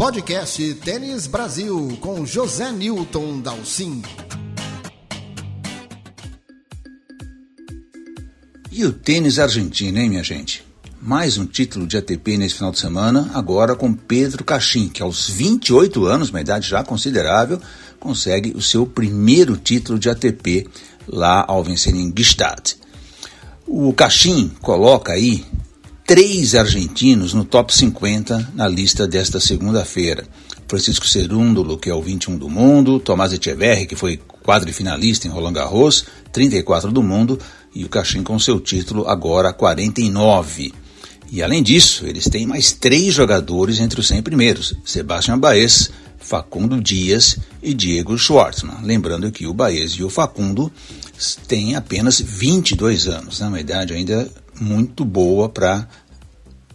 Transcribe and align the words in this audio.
Podcast 0.00 0.74
Tênis 0.76 1.26
Brasil 1.26 1.98
com 2.00 2.24
José 2.24 2.72
Newton 2.72 3.38
Dalcin. 3.40 4.00
E 8.72 8.82
o 8.82 8.94
tênis 8.94 9.38
argentino, 9.38 9.98
hein, 9.98 10.08
minha 10.08 10.24
gente? 10.24 10.64
Mais 11.02 11.36
um 11.36 11.44
título 11.44 11.86
de 11.86 11.98
ATP 11.98 12.38
nesse 12.38 12.54
final 12.54 12.72
de 12.72 12.78
semana, 12.78 13.30
agora 13.34 13.76
com 13.76 13.92
Pedro 13.92 14.42
Cachim, 14.42 14.88
que 14.88 15.02
aos 15.02 15.28
28 15.28 16.06
anos, 16.06 16.30
uma 16.30 16.40
idade 16.40 16.66
já 16.66 16.82
considerável, 16.82 17.60
consegue 17.98 18.52
o 18.56 18.62
seu 18.62 18.86
primeiro 18.86 19.54
título 19.54 19.98
de 19.98 20.08
ATP 20.08 20.66
lá 21.06 21.44
ao 21.46 21.62
vencer 21.62 21.94
em 21.94 22.10
Gstaad. 22.10 22.74
O 23.66 23.92
Cachim 23.92 24.50
coloca 24.62 25.12
aí 25.12 25.44
três 26.10 26.56
argentinos 26.56 27.32
no 27.32 27.44
top 27.44 27.72
50 27.72 28.54
na 28.56 28.66
lista 28.66 29.06
desta 29.06 29.38
segunda-feira. 29.38 30.26
Francisco 30.66 31.06
Cerúndulo, 31.06 31.78
que 31.78 31.88
é 31.88 31.94
o 31.94 32.02
21 32.02 32.36
do 32.36 32.48
mundo, 32.48 32.98
Tomás 32.98 33.32
Echeverri, 33.32 33.86
que 33.86 33.94
foi 33.94 34.20
quadrifinalista 34.42 35.28
em 35.28 35.30
Roland 35.30 35.52
Garros, 35.52 36.04
34 36.32 36.90
do 36.90 37.00
mundo, 37.00 37.38
e 37.72 37.84
o 37.84 37.88
Cachim 37.88 38.24
com 38.24 38.36
seu 38.40 38.58
título 38.58 39.06
agora 39.06 39.52
49. 39.52 40.74
E 41.30 41.44
além 41.44 41.62
disso, 41.62 42.04
eles 42.04 42.24
têm 42.24 42.44
mais 42.44 42.72
três 42.72 43.14
jogadores 43.14 43.78
entre 43.78 44.00
os 44.00 44.08
100 44.08 44.22
primeiros: 44.24 44.74
Sebastian 44.84 45.38
Baez, 45.38 45.92
Facundo 46.18 46.80
Dias 46.80 47.38
e 47.62 47.72
Diego 47.72 48.18
Schwartzman. 48.18 48.82
Lembrando 48.82 49.30
que 49.30 49.46
o 49.46 49.54
Baez 49.54 49.92
e 49.92 50.02
o 50.02 50.10
Facundo 50.10 50.72
têm 51.46 51.76
apenas 51.76 52.20
22 52.20 53.06
anos, 53.06 53.38
né? 53.38 53.46
uma 53.46 53.60
idade 53.60 53.94
ainda 53.94 54.28
muito 54.60 55.04
boa 55.04 55.48
para 55.48 55.88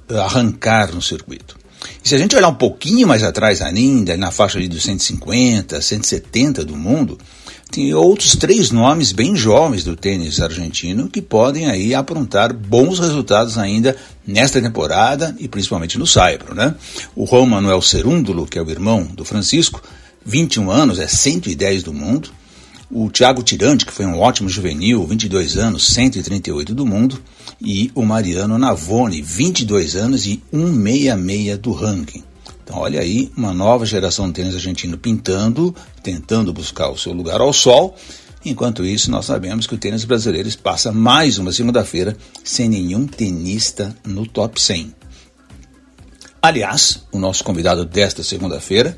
arrancar 0.10 0.94
no 0.94 1.02
circuito. 1.02 1.58
E 2.04 2.10
se 2.10 2.16
a 2.16 2.18
gente 2.18 2.36
olhar 2.36 2.50
um 2.50 2.56
pouquinho 2.56 3.08
mais 3.08 3.24
atrás 3.24 3.62
ainda, 3.62 4.18
na 4.18 4.32
faixa 4.32 4.60
de 4.60 4.68
250, 4.68 5.80
170 5.82 6.66
do 6.66 6.76
mundo, 6.76 7.18
tem 7.72 7.94
outros 7.94 8.36
três 8.36 8.72
nomes 8.72 9.12
bem 9.12 9.36
jovens 9.36 9.84
do 9.84 9.96
tênis 9.96 10.40
argentino 10.40 11.10
que 11.10 11.22
podem 11.22 11.70
aí 11.70 11.94
aprontar 11.94 12.54
bons 12.54 13.00
resultados 13.00 13.58
ainda 13.58 13.96
nesta 14.26 14.62
temporada 14.62 15.36
e 15.40 15.48
principalmente 15.48 15.98
no 15.98 16.08
Saibro, 16.08 16.56
né? 16.56 16.76
O 17.16 17.26
Juan 17.26 17.48
Manuel 17.48 17.82
que 17.82 18.58
é 18.58 18.62
o 18.62 18.70
irmão 18.70 19.04
do 19.04 19.26
Francisco, 19.26 19.82
21 20.26 20.72
anos, 20.72 21.00
é 21.00 21.08
110 21.08 21.84
do 21.84 21.94
mundo. 21.94 22.30
O 22.92 23.10
Thiago 23.10 23.42
Tirante, 23.42 23.86
que 23.86 23.92
foi 23.92 24.06
um 24.06 24.20
ótimo 24.20 24.48
juvenil, 24.48 25.06
22 25.06 25.58
anos, 25.58 25.88
138 25.88 26.74
do 26.74 26.86
mundo. 26.86 27.22
E 27.60 27.92
o 27.96 28.04
Mariano 28.04 28.58
Navone, 28.58 29.22
22 29.22 29.96
anos 29.96 30.26
e 30.26 30.42
166 30.52 31.58
do 31.58 31.72
ranking. 31.72 32.24
Então, 32.64 32.78
olha 32.78 33.00
aí, 33.00 33.32
uma 33.36 33.54
nova 33.54 33.86
geração 33.86 34.28
de 34.28 34.34
tênis 34.34 34.56
argentino 34.56 34.98
pintando, 34.98 35.76
tentando 36.02 36.54
buscar 36.54 36.90
o 36.90 36.98
seu 36.98 37.14
lugar 37.14 37.42
ao 37.42 37.54
sol. 37.54 37.96
Enquanto 38.44 38.86
isso, 38.86 39.10
nós 39.10 39.26
sabemos 39.26 39.66
que 39.66 39.74
o 39.74 39.78
tênis 39.78 40.06
brasileiro 40.06 40.50
passa 40.60 40.92
mais 40.92 41.40
uma 41.40 41.52
segunda-feira 41.52 42.16
sem 42.44 42.70
nenhum 42.70 43.08
tenista 43.08 43.96
no 44.06 44.28
top 44.28 44.62
100. 44.62 44.94
Aliás, 46.42 47.04
o 47.12 47.18
nosso 47.18 47.44
convidado 47.44 47.84
desta 47.84 48.22
segunda-feira 48.22 48.98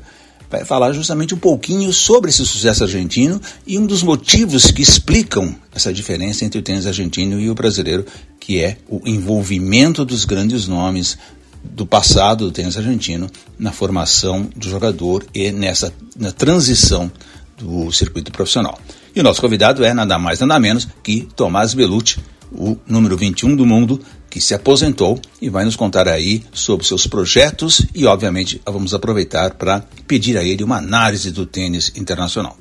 vai 0.50 0.64
falar 0.64 0.92
justamente 0.92 1.34
um 1.34 1.38
pouquinho 1.38 1.92
sobre 1.92 2.30
esse 2.30 2.44
sucesso 2.44 2.84
argentino 2.84 3.40
e 3.66 3.78
um 3.78 3.86
dos 3.86 4.02
motivos 4.02 4.70
que 4.70 4.82
explicam 4.82 5.54
essa 5.74 5.92
diferença 5.92 6.44
entre 6.44 6.58
o 6.58 6.62
tênis 6.62 6.86
argentino 6.86 7.38
e 7.38 7.50
o 7.50 7.54
brasileiro, 7.54 8.06
que 8.40 8.60
é 8.60 8.78
o 8.88 9.00
envolvimento 9.04 10.04
dos 10.04 10.24
grandes 10.24 10.66
nomes 10.66 11.18
do 11.62 11.86
passado 11.86 12.46
do 12.46 12.52
tênis 12.52 12.76
argentino 12.76 13.28
na 13.58 13.72
formação 13.72 14.48
do 14.56 14.68
jogador 14.68 15.24
e 15.34 15.50
nessa 15.52 15.92
na 16.16 16.32
transição 16.32 17.10
do 17.56 17.92
circuito 17.92 18.32
profissional. 18.32 18.78
E 19.14 19.20
o 19.20 19.22
nosso 19.22 19.40
convidado 19.40 19.84
é 19.84 19.92
nada 19.92 20.18
mais 20.18 20.40
nada 20.40 20.58
menos 20.58 20.88
que 21.02 21.28
Tomás 21.36 21.74
Belucci, 21.74 22.18
o 22.50 22.78
número 22.86 23.16
21 23.16 23.56
do 23.56 23.66
mundo, 23.66 24.00
que 24.38 24.44
se 24.44 24.54
aposentou 24.54 25.20
e 25.42 25.50
vai 25.50 25.64
nos 25.64 25.74
contar 25.74 26.08
aí 26.08 26.44
sobre 26.52 26.86
seus 26.86 27.06
projetos 27.06 27.84
e, 27.94 28.06
obviamente, 28.06 28.60
vamos 28.64 28.94
aproveitar 28.94 29.54
para 29.54 29.80
pedir 30.06 30.38
a 30.38 30.44
ele 30.44 30.62
uma 30.62 30.78
análise 30.78 31.30
do 31.32 31.44
tênis 31.44 31.92
internacional. 31.96 32.56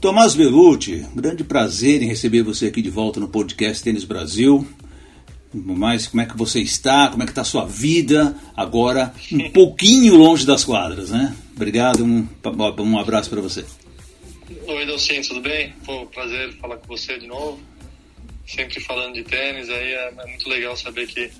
Tomás 0.00 0.36
Belucci, 0.36 1.04
grande 1.12 1.42
prazer 1.42 2.02
em 2.02 2.06
receber 2.06 2.42
você 2.42 2.66
aqui 2.66 2.80
de 2.80 2.88
volta 2.88 3.18
no 3.18 3.28
podcast 3.28 3.82
Tênis 3.82 4.04
Brasil 4.04 4.66
mais 5.52 6.06
como 6.06 6.20
é 6.20 6.26
que 6.26 6.36
você 6.36 6.60
está, 6.60 7.08
como 7.08 7.22
é 7.22 7.26
que 7.26 7.32
está 7.32 7.40
a 7.40 7.44
sua 7.44 7.64
vida, 7.64 8.36
agora 8.54 9.14
um 9.32 9.48
pouquinho 9.50 10.14
longe 10.14 10.44
das 10.44 10.62
quadras, 10.62 11.08
né? 11.08 11.34
Obrigado, 11.56 12.04
um, 12.04 12.28
um 12.80 12.98
abraço 12.98 13.30
para 13.30 13.40
você. 13.40 13.64
Oi, 14.66 14.86
Dalcin, 14.86 15.22
tudo 15.22 15.40
bem? 15.40 15.72
Pô, 15.86 16.04
prazer 16.04 16.52
falar 16.58 16.76
com 16.76 16.86
você 16.86 17.18
de 17.18 17.26
novo. 17.26 17.58
Sempre 18.48 18.80
falando 18.80 19.12
de 19.12 19.24
tênis, 19.24 19.68
aí 19.68 19.92
é, 19.92 20.08
é 20.08 20.26
muito 20.26 20.48
legal 20.48 20.74
saber 20.74 21.06
que 21.06 21.30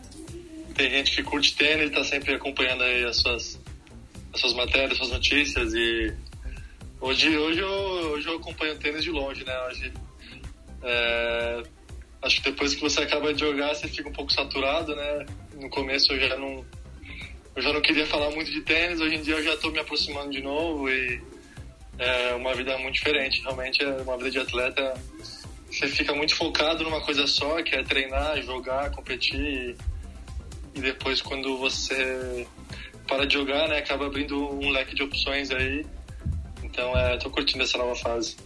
tem 0.75 0.91
gente 0.91 1.17
que 1.17 1.23
curte 1.23 1.57
tênis 1.57 1.87
e 1.87 1.89
está 1.89 2.05
sempre 2.05 2.35
acompanhando 2.35 2.83
aí 2.83 3.03
as 3.03 3.17
suas, 3.17 3.59
as 4.35 4.39
suas 4.39 4.53
matérias, 4.53 4.93
as 4.93 4.99
suas 4.99 5.11
notícias 5.11 5.73
e 5.73 6.15
hoje, 7.01 7.35
hoje, 7.35 7.61
eu, 7.61 7.71
hoje 7.71 8.29
eu 8.29 8.37
acompanho 8.37 8.79
tênis 8.79 9.03
de 9.03 9.11
longe, 9.11 9.43
né? 9.43 9.59
Hoje, 9.69 9.91
é, 10.83 11.63
acho 12.21 12.43
que 12.43 12.51
depois 12.51 12.75
que 12.75 12.83
você 12.83 13.01
acaba 13.01 13.33
de 13.33 13.41
jogar, 13.41 13.75
você 13.75 13.89
fica 13.89 14.11
um 14.11 14.13
pouco 14.13 14.31
saturado, 14.31 14.95
né? 14.95 15.27
No 15.55 15.71
começo 15.71 16.13
eu 16.13 16.29
já 16.29 16.37
não 16.37 16.63
eu 17.57 17.63
já 17.63 17.73
não 17.73 17.81
queria 17.81 18.07
falar 18.07 18.31
muito 18.33 18.53
de 18.53 18.61
tênis, 18.61 19.01
hoje 19.01 19.17
em 19.17 19.23
dia 19.23 19.37
eu 19.37 19.43
já 19.43 19.55
estou 19.55 19.73
me 19.73 19.79
aproximando 19.79 20.31
de 20.31 20.43
novo 20.43 20.91
e 20.91 21.21
é 21.99 22.35
uma 22.35 22.55
vida 22.55 22.77
muito 22.77 22.97
diferente. 22.97 23.41
Realmente 23.41 23.83
é 23.83 23.89
uma 24.03 24.17
vida 24.19 24.31
de 24.31 24.39
atleta. 24.39 24.95
Você 25.71 25.87
fica 25.89 26.15
muito 26.15 26.35
focado 26.35 26.83
numa 26.83 27.01
coisa 27.01 27.27
só, 27.27 27.63
que 27.63 27.75
é 27.75 27.83
treinar, 27.83 28.41
jogar, 28.43 28.91
competir 28.91 29.39
e, 29.41 29.77
e 30.75 30.81
depois 30.81 31.21
quando 31.21 31.59
você 31.59 32.47
para 33.07 33.27
de 33.27 33.35
jogar, 33.35 33.69
né, 33.69 33.79
acaba 33.79 34.07
abrindo 34.07 34.37
um 34.37 34.71
leque 34.71 34.95
de 34.95 35.03
opções 35.03 35.51
aí. 35.51 35.85
Então, 36.63 36.97
é, 36.97 37.17
tô 37.17 37.31
curtindo 37.31 37.65
essa 37.65 37.79
nova 37.79 37.95
fase. 37.97 38.37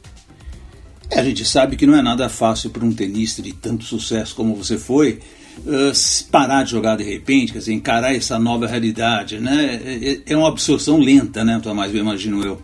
É, 1.10 1.20
a 1.20 1.24
gente 1.24 1.44
sabe 1.44 1.76
que 1.76 1.86
não 1.86 1.96
é 1.96 2.00
nada 2.00 2.28
fácil 2.28 2.70
para 2.70 2.84
um 2.84 2.92
tenista 2.92 3.42
de 3.42 3.52
tanto 3.52 3.84
sucesso 3.84 4.34
como 4.34 4.54
você 4.54 4.78
foi 4.78 5.20
uh, 5.58 6.30
parar 6.30 6.62
de 6.62 6.70
jogar 6.70 6.96
de 6.96 7.04
repente, 7.04 7.52
quer 7.52 7.58
dizer, 7.58 7.72
encarar 7.74 8.14
essa 8.14 8.38
nova 8.38 8.66
realidade, 8.66 9.38
né? 9.38 9.80
É, 9.84 10.32
é 10.32 10.36
uma 10.36 10.48
absorção 10.48 10.98
lenta, 10.98 11.44
né, 11.44 11.60
Tomás, 11.62 11.92
eu 11.92 12.00
imagino 12.00 12.42
eu. 12.44 12.62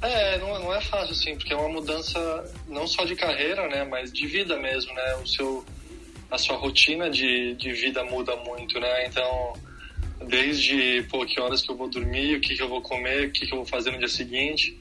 É, 0.00 0.38
não, 0.38 0.58
não 0.60 0.74
é 0.74 0.80
fácil, 0.80 1.14
sim, 1.14 1.34
porque 1.34 1.52
é 1.52 1.56
uma 1.56 1.68
mudança 1.68 2.18
não 2.68 2.86
só 2.86 3.04
de 3.04 3.16
carreira, 3.16 3.66
né, 3.68 3.84
mas 3.84 4.12
de 4.12 4.26
vida 4.26 4.56
mesmo, 4.56 4.92
né? 4.94 5.16
O 5.16 5.26
seu, 5.26 5.64
a 6.30 6.38
sua 6.38 6.56
rotina 6.56 7.10
de, 7.10 7.54
de 7.54 7.72
vida 7.72 8.04
muda 8.04 8.36
muito, 8.36 8.78
né? 8.78 9.06
Então, 9.06 9.54
desde, 10.26 11.02
pô, 11.10 11.26
que 11.26 11.40
horas 11.40 11.62
que 11.62 11.70
eu 11.70 11.76
vou 11.76 11.88
dormir, 11.88 12.36
o 12.36 12.40
que, 12.40 12.54
que 12.54 12.62
eu 12.62 12.68
vou 12.68 12.80
comer, 12.80 13.28
o 13.28 13.32
que, 13.32 13.46
que 13.46 13.52
eu 13.52 13.58
vou 13.58 13.66
fazer 13.66 13.90
no 13.90 13.98
dia 13.98 14.08
seguinte 14.08 14.78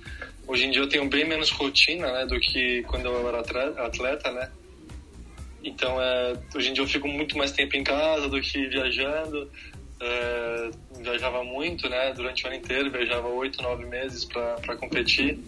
Hoje 0.47 0.66
em 0.66 0.72
dia 0.72 0.81
eu 0.81 0.88
tenho 0.88 1.09
bem 1.09 1.25
menos 1.25 1.50
rotina, 1.51 2.09
né, 2.09 2.25
do 2.25 2.39
que 2.39 2.81
quando 2.83 3.06
eu 3.06 3.27
era 3.27 3.41
atleta, 3.85 4.31
né? 4.31 4.50
Então, 5.61 6.01
é, 6.01 6.39
hoje 6.56 6.69
em 6.69 6.73
dia 6.73 6.81
eu 6.81 6.88
fico 6.88 7.06
muito 7.06 7.38
mais 7.38 7.51
tempo 7.51 7.75
em 7.75 7.83
casa 7.83 8.29
do 8.29 8.39
que 8.39 8.66
viajando. 8.67 9.51
É, 10.00 10.72
viajava 11.00 11.44
muito, 11.44 11.90
né? 11.90 12.13
Durante 12.13 12.44
o 12.44 12.47
ano 12.47 12.56
inteiro, 12.56 12.91
viajava 12.91 13.28
oito, 13.28 13.62
nove 13.62 13.85
meses 13.85 14.25
para 14.25 14.75
competir. 14.78 15.40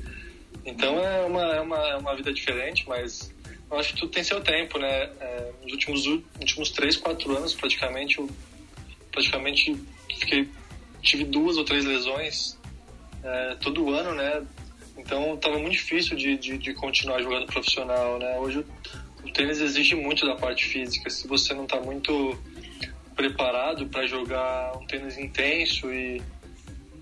Então 0.66 1.00
é 1.00 1.26
uma, 1.26 1.56
é, 1.56 1.62
uma, 1.62 1.78
é 1.90 1.96
uma 1.98 2.16
vida 2.16 2.34
diferente, 2.34 2.86
mas 2.88 3.34
eu 3.70 3.78
acho 3.78 3.94
que 3.94 4.00
tudo 4.00 4.12
tem 4.12 4.24
seu 4.24 4.42
tempo, 4.42 4.80
né? 4.80 5.10
É, 5.20 5.52
nos 5.64 5.72
últimos, 5.72 6.06
últimos 6.40 6.72
três, 6.72 6.98
quatro 6.98 7.36
anos, 7.38 7.54
praticamente, 7.54 8.18
eu 8.18 8.30
praticamente 9.12 9.80
fiquei, 10.20 10.50
tive 11.02 11.24
duas 11.26 11.58
ou 11.58 11.64
três 11.64 11.86
lesões 11.86 12.58
é, 13.24 13.56
todo 13.62 13.90
ano, 13.94 14.14
né? 14.16 14.44
Então 14.98 15.36
estava 15.36 15.58
muito 15.58 15.74
difícil 15.74 16.18
de, 16.18 16.38
de, 16.38 16.58
de, 16.58 16.74
continuar 16.74 17.22
jogando 17.22 17.46
profissional, 17.46 18.18
né? 18.20 18.38
Hoje 18.38 18.66
o 19.24 19.32
tênis 19.32 19.62
exige 19.62 19.96
muito 19.96 20.26
da 20.26 20.36
parte 20.36 20.66
física. 20.66 21.10
Se 21.10 21.28
você 21.28 21.54
não 21.54 21.64
está 21.64 21.80
muito 21.80 22.38
preparado 23.20 23.86
para 23.88 24.08
jogar 24.08 24.78
um 24.78 24.86
tênis 24.86 25.18
intenso 25.18 25.92
e 25.92 26.22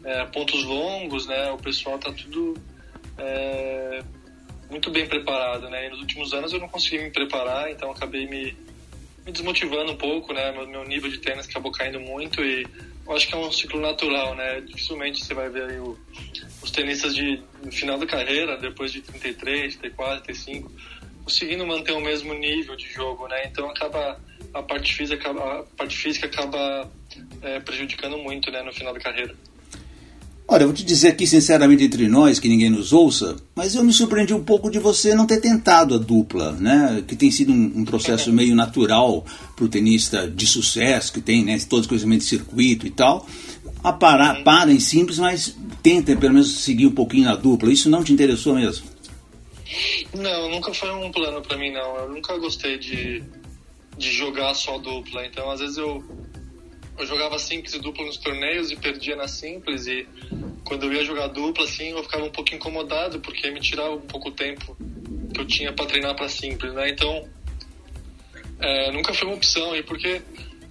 é, 0.04 0.26
pontos 0.26 0.64
longos, 0.64 1.28
né? 1.28 1.52
O 1.52 1.60
pessoal 1.60 1.98
está 1.98 2.12
tudo 2.12 2.56
é, 3.20 4.02
muito 4.68 4.90
bem 4.90 5.06
preparado, 5.06 5.70
né? 5.70 5.86
E 5.86 5.90
nos 5.92 6.00
últimos 6.00 6.34
anos 6.34 6.52
eu 6.52 6.60
não 6.60 6.68
consegui 6.68 7.04
me 7.04 7.12
preparar, 7.12 7.70
então 7.70 7.92
acabei 7.92 8.28
me, 8.28 8.58
me 9.24 9.32
desmotivando 9.32 9.92
um 9.92 9.96
pouco, 9.96 10.34
né? 10.34 10.52
Meu, 10.54 10.68
meu 10.68 10.84
nível 10.86 11.08
de 11.08 11.20
tênis 11.20 11.48
acabou 11.48 11.72
caindo 11.72 12.00
muito 12.00 12.44
e 12.44 12.66
acho 13.10 13.28
que 13.28 13.36
é 13.36 13.38
um 13.38 13.52
ciclo 13.52 13.80
natural, 13.80 14.34
né? 14.34 14.62
Dificilmente 14.62 15.24
você 15.24 15.36
vai 15.36 15.50
ver 15.50 15.80
o, 15.80 15.96
os 16.64 16.72
tenistas 16.72 17.14
de 17.14 17.44
no 17.64 17.72
final 17.72 18.00
da 18.00 18.08
carreira, 18.08 18.58
depois 18.58 18.92
de 18.92 19.02
33, 19.04 19.76
34, 19.76 20.24
35, 20.24 20.72
conseguindo 21.24 21.68
manter 21.68 21.92
o 21.92 22.02
mesmo 22.02 22.34
nível 22.34 22.76
de 22.76 22.92
jogo, 22.92 23.28
né? 23.28 23.46
Então 23.46 23.70
acaba 23.70 24.20
a 24.58 24.64
parte 24.64 24.94
física, 24.94 25.30
a 25.30 25.64
parte 25.78 25.96
física 25.96 26.28
acaba 26.28 26.90
é, 27.42 27.60
prejudicando 27.60 28.18
muito 28.18 28.52
né, 28.52 28.62
no 28.64 28.74
final 28.74 28.94
da 28.94 29.00
carreira. 29.00 29.36
Olha, 30.50 30.64
eu 30.64 30.68
vou 30.68 30.76
te 30.76 30.86
dizer 30.86 31.10
aqui 31.10 31.28
sinceramente 31.28 31.84
entre 31.84 32.08
nós, 32.08 32.40
que 32.40 32.48
ninguém 32.48 32.70
nos 32.70 32.94
ouça, 32.94 33.36
mas 33.54 33.76
eu 33.76 33.84
me 33.84 33.92
surpreendi 33.92 34.34
um 34.34 34.44
pouco 34.44 34.72
de 34.72 34.80
você 34.80 35.14
não 35.14 35.28
ter 35.28 35.42
tentado 35.42 35.94
a 35.94 35.98
dupla, 35.98 36.54
né? 36.54 37.04
Que 37.06 37.18
tem 37.18 37.30
sido 37.30 37.52
um, 37.52 37.74
um 37.76 37.86
processo 37.86 38.32
meio 38.34 38.56
natural 38.56 39.26
para 39.56 39.66
o 39.66 39.68
tenista 39.68 40.26
de 40.26 40.48
sucesso, 40.48 41.12
que 41.12 41.20
tem 41.20 41.44
né, 41.44 41.60
todo 41.70 41.86
conhecimento 41.86 42.22
de 42.22 42.28
circuito 42.28 42.88
e 42.88 42.92
tal. 42.92 43.28
A 43.84 43.92
parar, 43.92 44.42
para 44.44 44.72
em 44.72 44.80
simples, 44.80 45.20
mas 45.20 45.54
tenta 45.84 46.16
pelo 46.16 46.36
menos 46.36 46.62
seguir 46.62 46.88
um 46.88 46.92
pouquinho 46.92 47.26
na 47.26 47.36
dupla. 47.36 47.72
Isso 47.72 47.90
não 47.90 48.02
te 48.02 48.14
interessou 48.14 48.56
mesmo? 48.56 48.88
Não, 50.14 50.50
nunca 50.50 50.74
foi 50.74 50.90
um 50.92 51.12
plano 51.12 51.42
para 51.42 51.58
mim, 51.58 51.72
não. 51.72 51.98
Eu 51.98 52.10
nunca 52.10 52.38
gostei 52.38 52.78
de, 52.78 53.22
de 53.98 54.12
jogar 54.12 54.54
só 54.54 54.78
dupla. 54.78 55.26
Então, 55.26 55.50
às 55.50 55.60
vezes 55.60 55.78
eu 55.78 56.04
eu 56.98 57.06
jogava 57.06 57.38
simples 57.38 57.76
e 57.76 57.80
dupla 57.80 58.04
nos 58.06 58.18
torneios 58.18 58.72
e 58.72 58.76
perdia 58.76 59.16
na 59.16 59.28
simples. 59.28 59.86
E 59.88 60.08
quando 60.64 60.86
eu 60.86 60.94
ia 60.94 61.06
jogar 61.06 61.28
dupla 61.28 61.64
assim 61.64 61.92
eu 61.92 62.04
ficava 62.04 62.24
um 62.26 62.32
pouco 62.32 62.54
incomodado 62.54 63.20
porque 63.20 63.50
me 63.52 63.60
tirava 63.60 63.96
um 63.96 64.02
pouco 64.02 64.30
o 64.30 64.32
tempo 64.32 64.76
que 65.34 65.40
eu 65.40 65.46
tinha 65.46 65.72
para 65.72 65.86
treinar 65.86 66.16
para 66.16 66.28
simples 66.28 66.74
né? 66.74 66.90
Então 66.90 67.28
é, 68.60 68.92
nunca 68.92 69.14
foi 69.14 69.28
uma 69.28 69.38
opção. 69.38 69.76
E 69.76 69.84
porque 69.84 70.22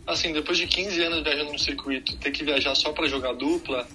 assim 0.06 0.32
depois 0.32 0.58
de 0.58 0.66
15 0.66 1.00
anos 1.02 1.22
viajando 1.22 1.52
no 1.52 1.58
circuito 1.58 2.16
ter 2.16 2.32
que 2.32 2.44
viajar 2.44 2.74
só 2.74 2.92
para 2.92 3.06
jogar 3.06 3.32
dupla 3.34 3.86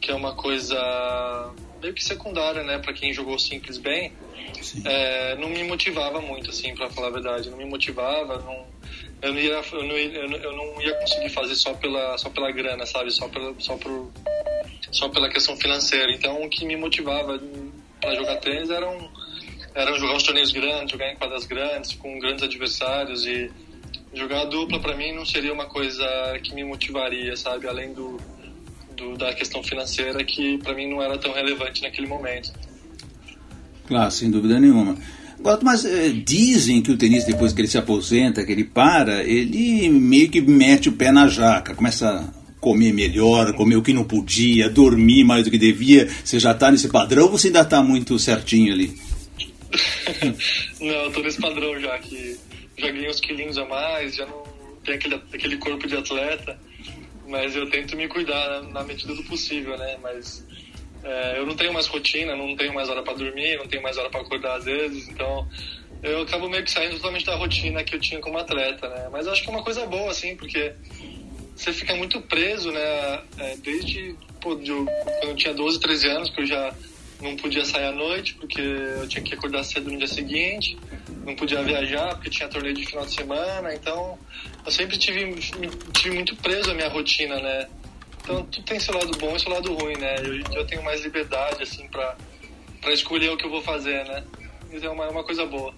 que 0.00 0.10
é 0.10 0.14
uma 0.14 0.34
coisa 0.34 1.52
meio 1.86 1.94
que 1.94 2.04
secundária 2.04 2.62
né 2.62 2.78
para 2.78 2.92
quem 2.92 3.12
jogou 3.12 3.38
simples 3.38 3.78
bem 3.78 4.12
é, 4.84 5.36
não 5.36 5.48
me 5.48 5.62
motivava 5.64 6.20
muito 6.20 6.50
assim 6.50 6.74
para 6.74 6.90
falar 6.90 7.08
a 7.08 7.12
verdade 7.12 7.50
não 7.50 7.58
me 7.58 7.64
motivava 7.64 8.38
não 8.38 8.66
eu 9.22 9.32
não 9.32 9.40
ia 9.40 9.62
eu 9.72 10.28
não, 10.28 10.36
eu 10.36 10.52
não 10.52 10.82
ia 10.82 10.94
conseguir 10.94 11.30
fazer 11.30 11.54
só 11.54 11.72
pela 11.74 12.18
só 12.18 12.28
pela 12.28 12.50
grana 12.50 12.84
sabe 12.84 13.10
só 13.10 13.28
pela 13.28 13.54
só 13.58 13.76
pro 13.76 14.12
só 14.90 15.08
pela 15.08 15.28
questão 15.28 15.56
financeira. 15.56 16.12
Então 16.12 16.42
o 16.42 16.48
que 16.48 16.64
me 16.64 16.76
motivava 16.76 17.40
para 18.00 18.14
jogar 18.14 18.36
tênis 18.36 18.70
eram 18.70 19.10
eram 19.74 19.98
jogar 19.98 20.16
os 20.16 20.22
torneios 20.22 20.52
grandes 20.52 20.92
jogar 20.92 21.12
em 21.12 21.16
quadras 21.16 21.44
grandes 21.44 21.94
com 21.94 22.18
grandes 22.18 22.42
adversários 22.42 23.26
e 23.26 23.50
jogar 24.14 24.44
dupla 24.44 24.80
para 24.80 24.96
mim 24.96 25.12
não 25.12 25.24
seria 25.24 25.52
uma 25.52 25.66
coisa 25.66 26.06
que 26.42 26.54
me 26.54 26.64
motivaria 26.64 27.36
sabe 27.36 27.66
além 27.66 27.92
do, 27.92 28.16
do 28.96 29.16
da 29.16 29.32
questão 29.34 29.62
financeira 29.62 30.22
que 30.24 30.58
para 30.58 30.74
mim 30.74 30.88
não 30.90 31.02
era 31.02 31.18
tão 31.18 31.32
relevante 31.32 31.82
naquele 31.82 32.06
momento 32.06 32.52
claro 33.86 34.10
sem 34.10 34.30
dúvida 34.30 34.58
nenhuma 34.58 34.96
mas 35.62 35.84
é, 35.84 36.08
dizem 36.08 36.82
que 36.82 36.90
o 36.90 36.96
tenista, 36.96 37.30
depois 37.30 37.52
que 37.52 37.60
ele 37.60 37.68
se 37.68 37.78
aposenta, 37.78 38.44
que 38.44 38.50
ele 38.50 38.64
para, 38.64 39.22
ele 39.22 39.88
meio 39.88 40.30
que 40.30 40.40
mete 40.40 40.88
o 40.88 40.92
pé 40.92 41.12
na 41.12 41.28
jaca, 41.28 41.74
começa 41.74 42.08
a 42.08 42.46
comer 42.60 42.92
melhor, 42.92 43.52
comer 43.54 43.76
o 43.76 43.82
que 43.82 43.92
não 43.92 44.02
podia, 44.02 44.68
dormir 44.68 45.24
mais 45.24 45.44
do 45.44 45.50
que 45.50 45.58
devia. 45.58 46.08
Você 46.24 46.40
já 46.40 46.52
está 46.52 46.70
nesse 46.70 46.88
padrão 46.88 47.24
ou 47.24 47.30
você 47.30 47.48
ainda 47.48 47.60
está 47.60 47.82
muito 47.82 48.18
certinho 48.18 48.72
ali? 48.72 48.92
não, 50.80 51.12
tô 51.12 51.20
nesse 51.20 51.40
padrão 51.40 51.78
já, 51.80 51.98
que 51.98 52.36
já 52.76 52.90
ganhei 52.90 53.08
uns 53.08 53.20
quilinhos 53.20 53.58
a 53.58 53.64
mais, 53.66 54.16
já 54.16 54.26
não 54.26 54.42
tem 54.84 54.94
aquele, 54.94 55.14
aquele 55.14 55.56
corpo 55.58 55.86
de 55.86 55.96
atleta, 55.96 56.58
mas 57.26 57.56
eu 57.56 57.68
tento 57.68 57.96
me 57.96 58.08
cuidar 58.08 58.62
na, 58.62 58.82
medida 58.84 59.14
do 59.14 59.22
possível, 59.24 59.76
né? 59.76 59.98
Mas 60.02 60.46
é, 61.02 61.38
eu 61.38 61.46
não 61.46 61.54
tenho 61.54 61.72
mais 61.72 61.86
rotina, 61.86 62.36
não 62.36 62.56
tenho 62.56 62.74
mais 62.74 62.88
hora 62.88 63.02
para 63.02 63.14
dormir, 63.14 63.56
não 63.58 63.66
tenho 63.66 63.82
mais 63.82 63.96
hora 63.96 64.10
para 64.10 64.20
acordar 64.20 64.56
às 64.56 64.64
vezes, 64.64 65.08
então 65.08 65.46
eu 66.02 66.22
acabo 66.22 66.48
meio 66.48 66.64
que 66.64 66.70
saindo 66.70 66.96
totalmente 66.96 67.24
da 67.24 67.36
rotina 67.36 67.82
que 67.82 67.94
eu 67.94 68.00
tinha 68.00 68.20
como 68.20 68.38
atleta, 68.38 68.88
né? 68.88 69.08
Mas 69.10 69.26
acho 69.26 69.42
que 69.42 69.48
é 69.48 69.52
uma 69.52 69.62
coisa 69.62 69.86
boa, 69.86 70.10
assim, 70.10 70.36
porque 70.36 70.72
você 71.54 71.72
fica 71.72 71.94
muito 71.96 72.20
preso, 72.20 72.70
né? 72.70 73.22
É, 73.38 73.56
desde 73.56 74.14
pô, 74.40 74.54
de, 74.54 74.72
quando 74.72 75.30
eu 75.30 75.36
tinha 75.36 75.54
12, 75.54 75.80
13 75.80 76.08
anos, 76.08 76.30
que 76.30 76.42
eu 76.42 76.46
já 76.46 76.74
não 77.20 77.34
podia 77.36 77.64
sair 77.64 77.86
à 77.86 77.92
noite, 77.92 78.34
porque 78.34 78.60
eu 78.60 79.08
tinha 79.08 79.22
que 79.22 79.34
acordar 79.34 79.64
cedo 79.64 79.90
no 79.90 79.98
dia 79.98 80.06
seguinte, 80.06 80.76
não 81.26 81.34
podia 81.34 81.62
viajar, 81.62 82.14
porque 82.14 82.30
tinha 82.30 82.48
torneio 82.48 82.74
de 82.74 82.86
final 82.86 83.04
de 83.04 83.14
semana, 83.14 83.74
então 83.74 84.16
eu 84.64 84.70
sempre 84.70 84.96
tive, 84.96 85.34
tive 85.92 86.14
muito 86.14 86.36
preso 86.36 86.70
a 86.70 86.74
minha 86.74 86.88
rotina, 86.88 87.34
né? 87.40 87.66
Então, 88.22 88.44
tudo 88.44 88.64
tem 88.64 88.78
seu 88.78 88.94
lado 88.94 89.16
bom 89.18 89.34
e 89.36 89.40
seu 89.40 89.52
lado 89.52 89.74
ruim, 89.74 89.96
né? 89.98 90.16
Eu, 90.18 90.60
eu 90.60 90.66
tenho 90.66 90.82
mais 90.84 91.02
liberdade, 91.02 91.62
assim, 91.62 91.86
pra, 91.88 92.16
pra 92.80 92.92
escolher 92.92 93.30
o 93.30 93.36
que 93.36 93.44
eu 93.44 93.50
vou 93.50 93.62
fazer, 93.62 94.04
né? 94.04 94.22
Isso 94.72 94.84
é 94.84 94.88
uma, 94.88 95.08
uma 95.08 95.24
coisa 95.24 95.44
boa. 95.46 95.72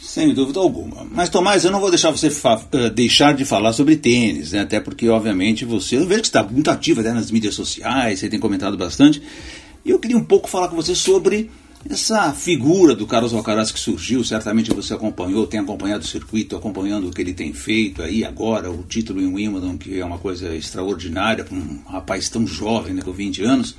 Sem 0.00 0.34
dúvida 0.34 0.58
alguma. 0.58 1.04
Mas, 1.04 1.28
Tomás, 1.28 1.64
eu 1.64 1.70
não 1.70 1.80
vou 1.80 1.90
deixar 1.90 2.10
você 2.10 2.26
uh, 2.26 2.90
deixar 2.90 3.34
de 3.34 3.44
falar 3.44 3.72
sobre 3.72 3.96
tênis, 3.96 4.52
né? 4.52 4.60
Até 4.60 4.80
porque, 4.80 5.08
obviamente, 5.08 5.64
você, 5.64 5.96
eu 5.96 6.06
vejo 6.06 6.22
que 6.22 6.26
está 6.26 6.42
muito 6.42 6.70
ativo 6.70 7.00
até 7.00 7.12
nas 7.12 7.30
mídias 7.30 7.54
sociais, 7.54 8.18
você 8.18 8.28
tem 8.28 8.40
comentado 8.40 8.76
bastante. 8.76 9.22
E 9.84 9.90
eu 9.90 9.98
queria 9.98 10.16
um 10.16 10.24
pouco 10.24 10.48
falar 10.48 10.68
com 10.68 10.76
você 10.76 10.94
sobre 10.94 11.50
essa 11.88 12.32
figura 12.32 12.94
do 12.94 13.06
Carlos 13.06 13.34
Alcaraz 13.34 13.70
que 13.70 13.78
surgiu, 13.78 14.24
certamente 14.24 14.72
você 14.72 14.94
acompanhou, 14.94 15.46
tem 15.46 15.60
acompanhado 15.60 16.04
o 16.04 16.06
circuito, 16.06 16.56
acompanhando 16.56 17.08
o 17.08 17.10
que 17.10 17.20
ele 17.20 17.34
tem 17.34 17.52
feito 17.52 18.02
aí 18.02 18.24
agora, 18.24 18.70
o 18.70 18.82
título 18.84 19.20
em 19.20 19.26
Wimbledon, 19.26 19.76
que 19.76 19.98
é 19.98 20.04
uma 20.04 20.18
coisa 20.18 20.54
extraordinária 20.54 21.44
para 21.44 21.56
um 21.56 21.80
rapaz 21.86 22.28
tão 22.28 22.46
jovem, 22.46 22.94
né, 22.94 23.02
com 23.02 23.12
20 23.12 23.42
anos. 23.42 23.74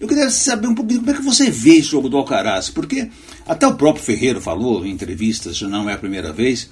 Eu 0.00 0.06
queria 0.06 0.30
saber 0.30 0.68
um 0.68 0.74
pouquinho 0.74 1.00
como 1.00 1.10
é 1.10 1.14
que 1.14 1.22
você 1.22 1.50
vê 1.50 1.76
esse 1.76 1.88
jogo 1.88 2.08
do 2.08 2.16
Alcaraz, 2.16 2.70
porque 2.70 3.08
até 3.46 3.66
o 3.66 3.74
próprio 3.74 4.04
Ferreiro 4.04 4.40
falou 4.40 4.84
em 4.84 4.90
entrevistas, 4.90 5.56
já 5.56 5.68
não 5.68 5.88
é 5.88 5.94
a 5.94 5.98
primeira 5.98 6.32
vez, 6.32 6.68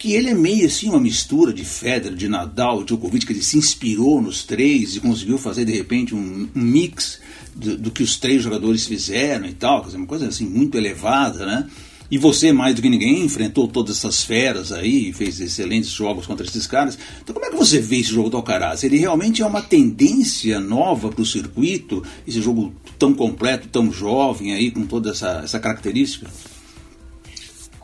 que 0.00 0.14
ele 0.14 0.30
é 0.30 0.34
meio 0.34 0.66
assim 0.66 0.88
uma 0.88 0.98
mistura 0.98 1.52
de 1.52 1.62
Federer, 1.62 2.16
de 2.16 2.26
Nadal, 2.26 2.78
de 2.78 2.86
Djokovic, 2.86 3.26
que 3.26 3.34
ele 3.34 3.42
se 3.42 3.58
inspirou 3.58 4.22
nos 4.22 4.42
três 4.42 4.96
e 4.96 5.00
conseguiu 5.00 5.36
fazer 5.36 5.66
de 5.66 5.72
repente 5.72 6.14
um, 6.14 6.48
um 6.56 6.60
mix 6.60 7.20
do, 7.54 7.76
do, 7.76 7.90
que 7.90 8.02
os 8.02 8.16
três 8.16 8.42
jogadores 8.42 8.86
fizeram 8.86 9.44
e 9.44 9.52
tal, 9.52 9.80
quer 9.80 9.88
dizer, 9.88 9.98
uma 9.98 10.06
coisa 10.06 10.26
assim 10.26 10.46
muito 10.46 10.78
elevada, 10.78 11.44
né? 11.44 11.68
E 12.10 12.16
você, 12.16 12.50
mais 12.50 12.74
do 12.74 12.80
que 12.80 12.88
ninguém, 12.88 13.22
enfrentou 13.22 13.68
todas 13.68 13.98
essas 13.98 14.24
feras 14.24 14.72
aí, 14.72 15.12
fez 15.12 15.38
excelentes 15.38 15.90
jogos 15.90 16.26
contra 16.26 16.46
esses 16.46 16.66
caras. 16.66 16.98
Então, 17.22 17.34
como 17.34 17.44
é 17.44 17.50
que 17.50 17.56
você 17.56 17.78
vê 17.78 17.98
esse 17.98 18.10
jogo 18.10 18.30
do 18.30 18.38
Alcaraz? 18.38 18.82
Ele 18.82 18.96
realmente 18.96 19.42
é 19.42 19.46
uma 19.46 19.60
tendência 19.60 20.58
nova 20.58 21.10
para 21.10 21.20
o 21.20 21.26
circuito, 21.26 22.02
esse 22.26 22.40
jogo 22.40 22.74
tão 22.98 23.12
completo, 23.12 23.68
tão 23.68 23.92
jovem 23.92 24.54
aí, 24.54 24.70
com 24.70 24.86
toda 24.86 25.10
essa, 25.10 25.42
essa 25.44 25.60
característica? 25.60 26.26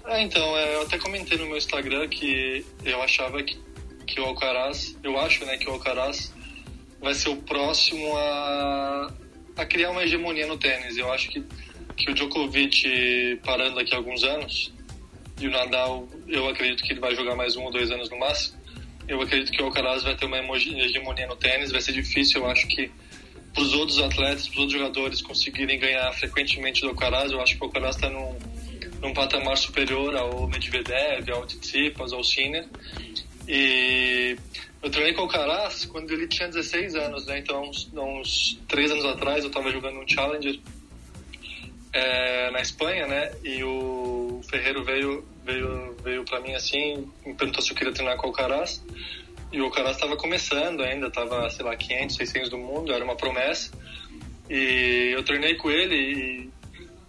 É, 0.06 0.22
então, 0.22 0.56
é, 0.56 0.76
eu 0.76 0.82
até 0.82 0.98
comentei 0.98 1.36
no 1.36 1.46
meu 1.46 1.56
Instagram 1.56 2.06
que 2.08 2.64
eu 2.84 3.02
achava 3.02 3.42
que, 3.42 3.58
que 4.06 4.20
o 4.20 4.24
Alcaraz, 4.24 4.96
eu 5.02 5.18
acho 5.18 5.44
né, 5.44 5.56
que 5.56 5.68
o 5.68 5.72
Alcaraz 5.72 6.32
vai 7.00 7.12
ser 7.12 7.30
o 7.30 7.36
próximo 7.36 8.16
a, 8.16 9.12
a 9.56 9.66
criar 9.66 9.90
uma 9.90 10.04
hegemonia 10.04 10.46
no 10.46 10.56
tênis. 10.56 10.96
Eu 10.96 11.12
acho 11.12 11.28
que, 11.28 11.42
que 11.96 12.10
o 12.10 12.14
Djokovic 12.14 13.40
parando 13.44 13.76
daqui 13.76 13.94
a 13.94 13.98
alguns 13.98 14.22
anos 14.22 14.72
e 15.40 15.48
o 15.48 15.50
Nadal, 15.50 16.08
eu 16.28 16.48
acredito 16.48 16.84
que 16.84 16.92
ele 16.92 17.00
vai 17.00 17.14
jogar 17.14 17.34
mais 17.34 17.56
um 17.56 17.64
ou 17.64 17.72
dois 17.72 17.90
anos 17.90 18.08
no 18.08 18.18
máximo. 18.18 18.56
Eu 19.08 19.20
acredito 19.20 19.50
que 19.50 19.60
o 19.60 19.66
Alcaraz 19.66 20.04
vai 20.04 20.16
ter 20.16 20.26
uma 20.26 20.38
hegemonia 20.56 21.26
no 21.26 21.36
tênis. 21.36 21.72
Vai 21.72 21.80
ser 21.80 21.92
difícil, 21.92 22.42
eu 22.42 22.50
acho 22.50 22.66
que 22.68 22.90
para 23.52 23.62
os 23.62 23.72
outros 23.74 23.98
atletas, 23.98 24.46
para 24.46 24.54
os 24.54 24.58
outros 24.58 24.72
jogadores 24.78 25.20
conseguirem 25.20 25.80
ganhar 25.80 26.12
frequentemente 26.12 26.80
do 26.82 26.90
Alcaraz. 26.90 27.32
Eu 27.32 27.40
acho 27.40 27.56
que 27.56 27.62
o 27.62 27.66
Alcaraz 27.66 27.96
está 27.96 28.08
num 28.08 28.36
num 29.06 29.14
patamar 29.14 29.56
superior 29.56 30.16
ao 30.16 30.48
Medvedev, 30.48 31.30
ao 31.30 31.46
Tsitsipas, 31.46 32.12
ao 32.12 32.24
Sinner. 32.24 32.66
E 33.46 34.36
eu 34.82 34.90
treinei 34.90 35.14
com 35.14 35.20
o 35.20 35.24
Alcaraz 35.24 35.84
quando 35.84 36.10
ele 36.10 36.26
tinha 36.26 36.48
16 36.48 36.96
anos, 36.96 37.26
né? 37.26 37.38
Então, 37.38 37.62
uns, 37.62 37.88
uns 37.94 38.60
3 38.68 38.90
anos 38.90 39.04
atrás, 39.04 39.44
eu 39.44 39.48
estava 39.48 39.70
jogando 39.70 40.00
um 40.00 40.08
Challenger 40.08 40.58
é, 41.92 42.50
na 42.50 42.60
Espanha, 42.60 43.06
né? 43.06 43.32
E 43.44 43.62
o 43.62 44.40
Ferreiro 44.50 44.84
veio, 44.84 45.24
veio, 45.44 45.96
veio 46.02 46.24
para 46.24 46.40
mim 46.40 46.54
assim, 46.54 47.08
me 47.24 47.34
perguntou 47.34 47.62
se 47.62 47.70
eu 47.70 47.76
queria 47.76 47.92
treinar 47.92 48.16
com 48.16 48.26
o 48.26 48.30
Alcaraz. 48.30 48.84
E 49.52 49.60
o 49.60 49.66
Alcaraz 49.66 49.94
estava 49.94 50.16
começando 50.16 50.82
ainda, 50.82 51.06
estava, 51.06 51.48
sei 51.50 51.64
lá, 51.64 51.76
500, 51.76 52.16
600 52.16 52.50
do 52.50 52.58
mundo, 52.58 52.92
era 52.92 53.04
uma 53.04 53.16
promessa. 53.16 53.70
E 54.50 55.12
eu 55.12 55.24
treinei 55.24 55.54
com 55.54 55.70
ele 55.70 55.94
e 55.94 56.55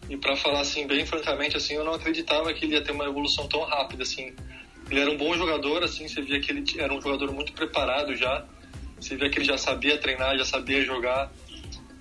e 0.10 0.16
para 0.16 0.36
falar 0.36 0.62
assim 0.62 0.88
bem 0.88 1.06
francamente 1.06 1.58
assim, 1.58 1.74
eu 1.74 1.84
não 1.84 1.94
acreditava 1.94 2.54
que 2.54 2.66
ele 2.66 2.74
ia 2.74 2.82
ter 2.82 2.92
uma 2.92 3.06
evolução 3.06 3.48
tão 3.48 3.64
rápida 3.64 4.04
assim. 4.04 4.34
Ele 4.90 5.02
era 5.02 5.12
um 5.12 5.18
bom 5.18 5.36
jogador, 5.36 5.84
assim, 5.84 6.08
você 6.08 6.22
via 6.22 6.40
que 6.40 6.50
ele 6.50 6.64
era 6.78 6.94
um 6.94 7.02
jogador 7.02 7.32
muito 7.34 7.52
preparado 7.52 8.16
já. 8.16 8.46
Você 9.00 9.18
via 9.18 9.30
que 9.30 9.38
ele 9.38 9.46
já 9.46 9.58
sabia 9.58 9.98
treinar, 9.98 10.38
já 10.38 10.46
sabia 10.46 10.84
jogar, 10.84 11.32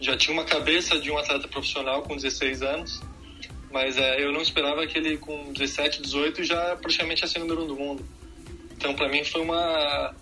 já 0.01 0.17
tinha 0.17 0.33
uma 0.33 0.45
cabeça 0.45 0.99
de 0.99 1.11
um 1.11 1.19
atleta 1.19 1.49
profissional 1.49 2.03
com 2.03 2.15
16 2.15 2.63
anos. 2.63 3.03
Mas 3.73 3.99
é, 3.99 4.23
eu 4.23 4.33
não 4.33 4.41
esperava 4.41 4.87
que 4.87 4.97
ele 4.97 5.19
com 5.19 5.53
17, 5.53 6.01
18 6.01 6.45
já 6.45 6.77
praticamente 6.77 7.23
ia 7.23 7.29
ser 7.29 7.41
número 7.41 7.65
um 7.65 7.67
do 7.67 7.77
mundo. 7.77 8.07
Então 8.77 8.95
para 8.95 9.09
mim 9.09 9.25
foi 9.25 9.41
uma 9.41 10.15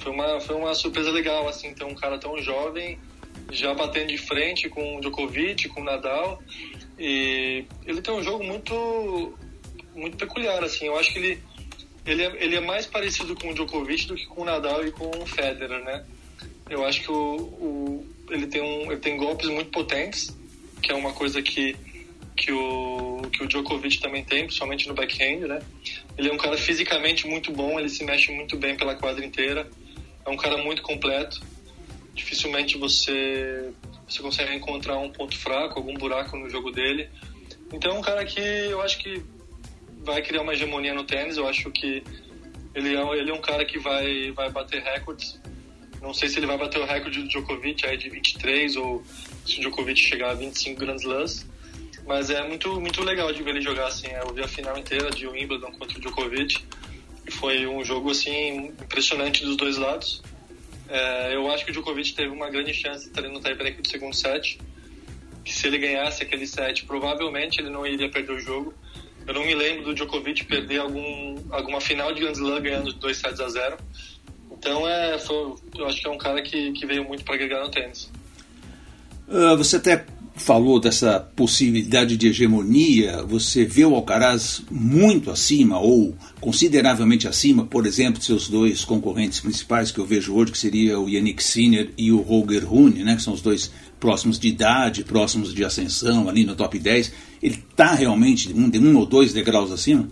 foi 0.00 0.12
uma 0.12 0.40
foi 0.40 0.56
uma 0.56 0.74
surpresa 0.74 1.10
legal 1.12 1.48
assim, 1.48 1.72
ter 1.72 1.84
um 1.84 1.94
cara 1.94 2.18
tão 2.18 2.36
jovem 2.42 2.98
já 3.52 3.72
batendo 3.72 4.08
de 4.08 4.18
frente 4.18 4.68
com 4.68 4.96
o 4.96 5.00
Djokovic, 5.00 5.68
com 5.68 5.80
o 5.80 5.84
Nadal 5.84 6.42
e 6.98 7.64
ele 7.86 8.00
tem 8.00 8.14
um 8.14 8.22
jogo 8.22 8.44
muito 8.44 9.34
muito 9.94 10.16
peculiar, 10.16 10.62
assim. 10.62 10.86
Eu 10.86 10.98
acho 10.98 11.12
que 11.12 11.18
ele 11.18 11.38
ele 12.06 12.22
é, 12.22 12.44
ele 12.44 12.56
é 12.56 12.60
mais 12.60 12.86
parecido 12.86 13.34
com 13.34 13.50
o 13.50 13.54
Djokovic 13.54 14.06
do 14.06 14.14
que 14.14 14.26
com 14.26 14.42
o 14.42 14.44
Nadal 14.44 14.86
e 14.86 14.90
com 14.90 15.08
o 15.08 15.26
Federer, 15.26 15.82
né? 15.82 16.04
Eu 16.68 16.84
acho 16.84 17.02
que 17.02 17.10
o, 17.10 17.36
o 17.36 18.06
ele, 18.30 18.46
tem 18.46 18.62
um, 18.62 18.90
ele 18.92 19.00
tem 19.00 19.16
golpes 19.16 19.48
muito 19.48 19.70
potentes, 19.70 20.34
que 20.82 20.92
é 20.92 20.94
uma 20.94 21.12
coisa 21.12 21.42
que, 21.42 21.76
que, 22.36 22.52
o, 22.52 23.22
que 23.32 23.42
o 23.42 23.46
Djokovic 23.46 24.00
também 24.00 24.24
tem, 24.24 24.44
principalmente 24.44 24.88
no 24.88 24.94
backhand, 24.94 25.46
né? 25.46 25.62
Ele 26.16 26.28
é 26.28 26.32
um 26.32 26.36
cara 26.36 26.56
fisicamente 26.56 27.26
muito 27.26 27.52
bom, 27.52 27.78
ele 27.78 27.88
se 27.88 28.04
mexe 28.04 28.30
muito 28.32 28.56
bem 28.56 28.76
pela 28.76 28.94
quadra 28.94 29.24
inteira, 29.24 29.68
é 30.24 30.30
um 30.30 30.36
cara 30.36 30.58
muito 30.58 30.82
completo. 30.82 31.40
Dificilmente 32.14 32.78
você, 32.78 33.72
você 34.08 34.22
consegue 34.22 34.54
encontrar 34.54 34.98
um 34.98 35.10
ponto 35.10 35.36
fraco, 35.36 35.78
algum 35.78 35.94
buraco 35.94 36.36
no 36.36 36.48
jogo 36.48 36.70
dele. 36.70 37.08
Então 37.72 37.96
é 37.96 37.98
um 37.98 38.02
cara 38.02 38.24
que 38.24 38.40
eu 38.40 38.80
acho 38.82 38.98
que 38.98 39.22
vai 40.04 40.22
criar 40.22 40.42
uma 40.42 40.52
hegemonia 40.52 40.94
no 40.94 41.04
tênis. 41.04 41.36
Eu 41.36 41.48
acho 41.48 41.70
que 41.70 42.02
ele 42.74 42.96
é, 42.96 43.18
ele 43.18 43.30
é 43.30 43.34
um 43.34 43.40
cara 43.40 43.64
que 43.64 43.78
vai, 43.78 44.30
vai 44.32 44.50
bater 44.50 44.82
recordes. 44.82 45.40
Não 46.02 46.12
sei 46.12 46.28
se 46.28 46.38
ele 46.38 46.46
vai 46.46 46.58
bater 46.58 46.80
o 46.80 46.84
recorde 46.84 47.22
do 47.22 47.28
Djokovic 47.28 47.86
aí 47.86 47.96
de 47.96 48.10
23 48.10 48.76
ou 48.76 49.02
se 49.46 49.58
o 49.58 49.60
Djokovic 49.60 49.98
chegar 49.98 50.30
a 50.30 50.34
25 50.34 50.78
Grand 50.78 50.96
Slams. 50.96 51.46
Mas 52.06 52.28
é 52.28 52.46
muito, 52.46 52.78
muito 52.80 53.02
legal 53.02 53.32
de 53.32 53.42
ver 53.42 53.50
ele 53.50 53.62
jogar 53.62 53.86
assim. 53.86 54.08
Eu 54.08 54.34
vi 54.34 54.42
a 54.42 54.48
final 54.48 54.76
inteira 54.76 55.10
de 55.10 55.26
Wimbledon 55.26 55.72
contra 55.72 55.96
o 55.96 56.00
Djokovic. 56.00 56.62
E 57.26 57.30
foi 57.30 57.66
um 57.66 57.82
jogo 57.82 58.10
assim 58.10 58.66
impressionante 58.82 59.42
dos 59.44 59.56
dois 59.56 59.78
lados. 59.78 60.22
É, 60.88 61.34
eu 61.34 61.50
acho 61.50 61.64
que 61.64 61.70
o 61.70 61.74
Djokovic 61.74 62.14
teve 62.14 62.30
uma 62.30 62.50
grande 62.50 62.74
chance 62.74 63.04
de 63.04 63.08
estar 63.08 63.22
no 63.22 63.40
tie-break 63.40 63.80
do 63.80 63.88
segundo 63.88 64.14
set. 64.14 64.58
Se 65.46 65.66
ele 65.66 65.78
ganhasse 65.78 66.22
aquele 66.22 66.46
set, 66.46 66.84
provavelmente 66.84 67.60
ele 67.60 67.70
não 67.70 67.86
iria 67.86 68.10
perder 68.10 68.32
o 68.32 68.40
jogo. 68.40 68.74
Eu 69.26 69.34
não 69.34 69.44
me 69.44 69.54
lembro 69.54 69.84
do 69.84 69.94
Djokovic 69.94 70.44
perder 70.44 70.80
algum, 70.80 71.36
alguma 71.50 71.80
final 71.80 72.12
de 72.12 72.20
Grand 72.20 72.32
Slam 72.32 72.60
ganhando 72.60 72.92
2 72.92 73.16
sets 73.16 73.40
a 73.40 73.48
0. 73.48 73.76
Então, 74.50 74.86
é, 74.88 75.18
foi, 75.18 75.54
eu 75.76 75.86
acho 75.86 76.00
que 76.00 76.06
é 76.06 76.10
um 76.10 76.18
cara 76.18 76.42
que, 76.42 76.72
que 76.72 76.86
veio 76.86 77.04
muito 77.04 77.24
para 77.24 77.34
agregar 77.34 77.60
no 77.60 77.70
tênis. 77.70 78.10
Uh, 79.28 79.56
você 79.56 79.76
até 79.76 80.04
falou 80.34 80.80
dessa 80.80 81.20
possibilidade 81.20 82.16
de 82.16 82.28
hegemonia. 82.28 83.22
Você 83.22 83.64
vê 83.64 83.84
o 83.84 83.94
Alcaraz 83.94 84.62
muito 84.70 85.30
acima 85.30 85.78
ou 85.78 86.14
consideravelmente 86.40 87.28
acima, 87.28 87.64
por 87.64 87.86
exemplo, 87.86 88.18
de 88.18 88.26
seus 88.26 88.48
dois 88.48 88.84
concorrentes 88.84 89.40
principais 89.40 89.90
que 89.90 89.98
eu 89.98 90.06
vejo 90.06 90.34
hoje, 90.34 90.52
que 90.52 90.58
seria 90.58 90.98
o 90.98 91.08
Yannick 91.08 91.42
Sinner 91.42 91.90
e 91.96 92.10
o 92.10 92.20
Roger 92.20 92.66
Rune, 92.66 93.04
né, 93.04 93.14
que 93.16 93.22
são 93.22 93.32
os 93.32 93.40
dois 93.40 93.70
próximos 94.00 94.38
de 94.38 94.48
idade, 94.48 95.04
próximos 95.04 95.54
de 95.54 95.64
ascensão, 95.64 96.28
ali 96.28 96.44
no 96.44 96.56
top 96.56 96.78
10, 96.78 97.12
ele 97.42 97.62
está 97.70 97.94
realmente 97.94 98.52
um, 98.52 98.68
de 98.68 98.78
um 98.78 98.96
ou 98.96 99.06
dois 99.06 99.32
degraus 99.32 99.70
acima? 99.70 100.08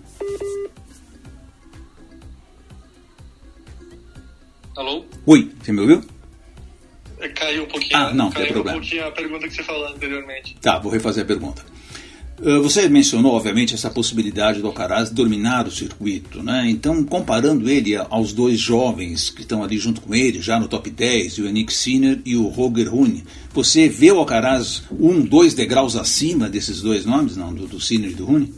Alô? 4.76 5.04
Oi, 5.26 5.50
você 5.60 5.72
me 5.72 5.80
ouviu? 5.80 6.12
É, 7.22 7.28
caiu 7.28 7.62
um 7.62 7.66
pouquinho. 7.66 7.96
Ah, 7.96 8.12
não, 8.12 8.30
caiu 8.30 8.46
tem 8.46 8.52
problema. 8.52 8.78
um 8.78 8.80
pouquinho 8.80 9.06
a 9.06 9.12
pergunta 9.12 9.48
que 9.48 9.54
você 9.54 9.62
falou 9.62 9.86
anteriormente. 9.86 10.56
Tá, 10.60 10.80
vou 10.80 10.90
refazer 10.90 11.22
a 11.22 11.26
pergunta. 11.26 11.64
Uh, 12.40 12.60
Você 12.62 12.88
mencionou, 12.88 13.34
obviamente, 13.34 13.74
essa 13.74 13.88
possibilidade 13.88 14.60
do 14.60 14.66
Alcaraz 14.66 15.10
dominar 15.10 15.68
o 15.68 15.70
circuito, 15.70 16.42
né? 16.42 16.68
Então, 16.68 17.04
comparando 17.04 17.70
ele 17.70 17.94
aos 17.94 18.32
dois 18.32 18.58
jovens 18.58 19.30
que 19.30 19.42
estão 19.42 19.62
ali 19.62 19.78
junto 19.78 20.00
com 20.00 20.12
ele, 20.12 20.42
já 20.42 20.58
no 20.58 20.66
top 20.66 20.90
10, 20.90 21.38
o 21.38 21.44
Yannick 21.44 21.72
Sinner 21.72 22.20
e 22.26 22.34
o 22.34 22.48
Roger 22.48 22.90
Rune, 22.90 23.22
você 23.52 23.88
vê 23.88 24.10
o 24.10 24.18
Alcaraz 24.18 24.82
um, 24.90 25.20
dois 25.20 25.54
degraus 25.54 25.94
acima 25.94 26.48
desses 26.48 26.82
dois 26.82 27.04
nomes, 27.06 27.36
não, 27.36 27.54
do, 27.54 27.68
do 27.68 27.80
Sinner 27.80 28.10
e 28.10 28.14
do 28.14 28.24
Rune? 28.24 28.52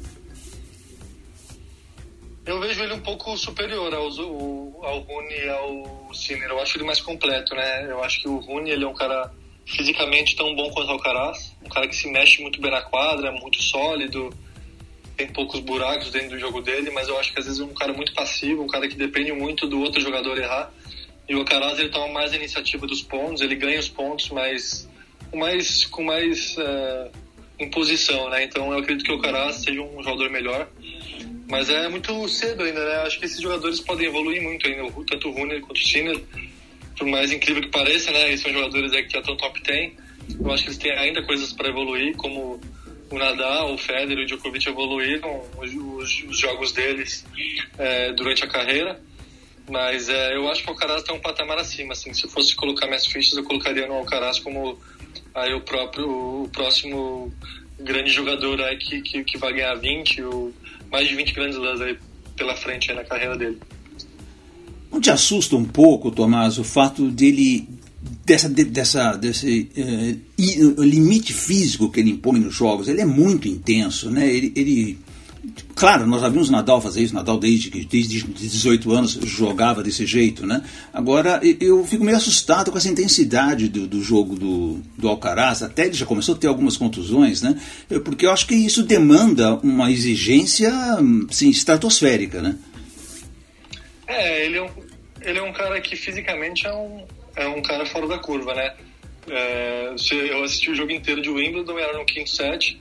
Eu 2.46 2.60
vejo 2.60 2.82
ele 2.82 2.94
um 2.94 3.00
pouco 3.00 3.36
superior 3.36 3.92
aos, 3.94 4.18
o, 4.18 4.73
ao 4.84 5.00
Rune 5.00 5.48
ao 5.48 6.14
Sinner. 6.14 6.48
Eu 6.48 6.60
acho 6.60 6.76
ele 6.76 6.84
mais 6.84 7.00
completo, 7.00 7.54
né? 7.54 7.86
Eu 7.90 8.02
acho 8.02 8.20
que 8.20 8.28
o 8.28 8.38
Rune 8.38 8.70
ele 8.70 8.84
é 8.84 8.88
um 8.88 8.94
cara 8.94 9.30
fisicamente 9.66 10.36
tão 10.36 10.54
bom 10.54 10.70
quanto 10.70 10.88
o 10.88 10.92
Alcaraz, 10.92 11.56
um 11.64 11.68
cara 11.68 11.88
que 11.88 11.96
se 11.96 12.10
mexe 12.10 12.42
muito 12.42 12.60
bem 12.60 12.70
na 12.70 12.82
quadra, 12.82 13.32
muito 13.32 13.62
sólido, 13.62 14.30
tem 15.16 15.28
poucos 15.28 15.60
buracos 15.60 16.10
dentro 16.10 16.30
do 16.30 16.38
jogo 16.38 16.60
dele, 16.60 16.90
mas 16.90 17.08
eu 17.08 17.18
acho 17.18 17.32
que 17.32 17.38
às 17.38 17.46
vezes 17.46 17.60
é 17.60 17.64
um 17.64 17.72
cara 17.72 17.92
muito 17.92 18.12
passivo, 18.12 18.62
um 18.62 18.66
cara 18.66 18.88
que 18.88 18.96
depende 18.96 19.32
muito 19.32 19.66
do 19.66 19.80
outro 19.80 20.00
jogador 20.00 20.36
errar. 20.38 20.72
E 21.28 21.34
o 21.34 21.38
Alcaraz 21.38 21.78
ele 21.78 21.88
toma 21.88 22.08
mais 22.08 22.32
a 22.32 22.36
iniciativa 22.36 22.86
dos 22.86 23.02
pontos, 23.02 23.40
ele 23.40 23.54
ganha 23.54 23.80
os 23.80 23.88
pontos, 23.88 24.28
mas 24.30 24.88
com 25.30 25.38
mais 25.38 25.84
com 25.86 26.02
mais 26.02 26.56
uh, 26.58 27.10
imposição, 27.58 28.28
né? 28.28 28.44
Então 28.44 28.72
eu 28.72 28.78
acredito 28.78 29.04
que 29.04 29.12
o 29.12 29.14
Alcaraz 29.14 29.56
seja 29.56 29.80
um 29.80 30.02
jogador 30.02 30.30
melhor. 30.30 30.68
Mas 31.48 31.68
é 31.68 31.88
muito 31.88 32.28
cedo 32.28 32.62
ainda, 32.62 32.84
né? 32.84 32.96
Acho 33.02 33.18
que 33.18 33.26
esses 33.26 33.40
jogadores 33.40 33.80
podem 33.80 34.06
evoluir 34.06 34.42
muito 34.42 34.66
ainda, 34.66 34.90
tanto 35.06 35.28
o 35.28 35.32
Rune 35.32 35.60
quanto 35.60 35.76
o 35.76 35.86
Sinner. 35.86 36.20
Por 36.96 37.06
mais 37.06 37.30
incrível 37.32 37.62
que 37.62 37.68
pareça, 37.68 38.10
né? 38.12 38.28
Eles 38.28 38.40
são 38.40 38.52
jogadores 38.52 38.90
que 38.92 39.10
já 39.10 39.18
estão 39.18 39.36
top 39.36 39.62
10. 39.62 39.92
Eu 40.40 40.50
acho 40.52 40.62
que 40.62 40.68
eles 40.70 40.78
têm 40.78 40.92
ainda 40.92 41.22
coisas 41.22 41.52
para 41.52 41.68
evoluir, 41.68 42.16
como 42.16 42.60
o 43.10 43.18
Nadal, 43.18 43.74
o 43.74 43.78
Federer 43.78 44.18
e 44.18 44.22
o 44.22 44.26
Djokovic 44.26 44.66
evoluíram 44.68 45.42
os, 45.58 45.72
os, 45.74 46.24
os 46.30 46.38
jogos 46.38 46.72
deles 46.72 47.24
é, 47.78 48.12
durante 48.12 48.44
a 48.44 48.48
carreira. 48.48 49.00
Mas 49.70 50.08
é, 50.08 50.36
eu 50.36 50.48
acho 50.50 50.62
que 50.62 50.68
o 50.68 50.72
Alcaraz 50.72 51.02
está 51.02 51.12
um 51.12 51.20
patamar 51.20 51.58
acima. 51.58 51.92
Assim, 51.92 52.12
se 52.12 52.24
eu 52.24 52.30
fosse 52.30 52.54
colocar 52.54 52.86
minhas 52.86 53.06
fichas, 53.06 53.36
eu 53.36 53.44
colocaria 53.44 53.86
no 53.86 53.94
Alcaraz 53.94 54.38
como 54.38 54.78
aí 55.34 55.52
o 55.54 55.60
próprio 55.60 56.44
o 56.44 56.48
próximo 56.48 57.32
grande 57.78 58.10
jogador 58.10 58.60
aí 58.60 58.76
que, 58.76 59.00
que, 59.02 59.24
que 59.24 59.38
vai 59.38 59.52
ganhar 59.52 59.74
20 59.74 60.22
ou 60.22 60.52
mais 60.94 61.08
de 61.08 61.16
20 61.16 61.34
grandes 61.34 61.58
lãs 61.58 61.80
aí 61.80 61.98
pela 62.36 62.54
frente 62.54 62.92
aí 62.92 62.96
na 62.96 63.02
carreira 63.02 63.36
dele. 63.36 63.58
Não 64.92 65.00
te 65.00 65.10
assusta 65.10 65.56
um 65.56 65.64
pouco, 65.64 66.08
Tomás, 66.12 66.56
o 66.56 66.62
fato 66.62 67.10
dele 67.10 67.68
dessa, 68.24 68.48
dessa, 68.48 69.16
desse 69.16 69.68
eh, 69.76 70.14
limite 70.78 71.32
físico 71.32 71.90
que 71.90 71.98
ele 71.98 72.12
impõe 72.12 72.38
nos 72.38 72.54
jogos? 72.54 72.86
Ele 72.86 73.00
é 73.00 73.04
muito 73.04 73.48
intenso, 73.48 74.08
né? 74.08 74.32
Ele, 74.32 74.52
ele 74.54 74.98
Claro, 75.74 76.06
nós 76.06 76.22
já 76.22 76.28
vimos 76.28 76.50
Nadal 76.50 76.80
fazer 76.80 77.02
isso, 77.02 77.14
Nadal 77.14 77.38
desde 77.38 77.70
desde 77.84 78.22
18 78.22 78.92
anos 78.92 79.12
jogava 79.24 79.82
desse 79.82 80.06
jeito, 80.06 80.46
né? 80.46 80.62
Agora 80.92 81.40
eu 81.60 81.84
fico 81.84 82.04
meio 82.04 82.16
assustado 82.16 82.70
com 82.70 82.78
essa 82.78 82.88
intensidade 82.88 83.68
do, 83.68 83.86
do 83.86 84.02
jogo 84.02 84.36
do, 84.36 84.80
do 84.96 85.08
Alcaraz, 85.08 85.62
até 85.62 85.86
ele 85.86 85.94
já 85.94 86.06
começou 86.06 86.34
a 86.34 86.38
ter 86.38 86.46
algumas 86.46 86.76
contusões, 86.76 87.42
né? 87.42 87.60
Porque 88.04 88.24
eu 88.24 88.30
acho 88.30 88.46
que 88.46 88.54
isso 88.54 88.82
demanda 88.82 89.54
uma 89.56 89.90
exigência 89.90 90.72
sim, 91.30 91.50
estratosférica, 91.50 92.40
né? 92.40 92.56
É, 94.06 94.46
ele 94.46 94.58
é, 94.58 94.62
um, 94.62 94.70
ele 95.22 95.38
é 95.38 95.42
um 95.42 95.52
cara 95.52 95.80
que 95.80 95.96
fisicamente 95.96 96.66
é 96.66 96.72
um, 96.72 97.04
é 97.36 97.48
um 97.48 97.62
cara 97.62 97.84
fora 97.84 98.06
da 98.06 98.18
curva, 98.18 98.54
né? 98.54 98.72
É, 99.28 99.94
eu 100.10 100.44
assisti 100.44 100.70
o 100.70 100.74
jogo 100.74 100.92
inteiro 100.92 101.20
de 101.20 101.30
Wimbledon, 101.30 101.78
era 101.78 101.98
no 101.98 102.04
quinto 102.04 102.30
set, 102.30 102.78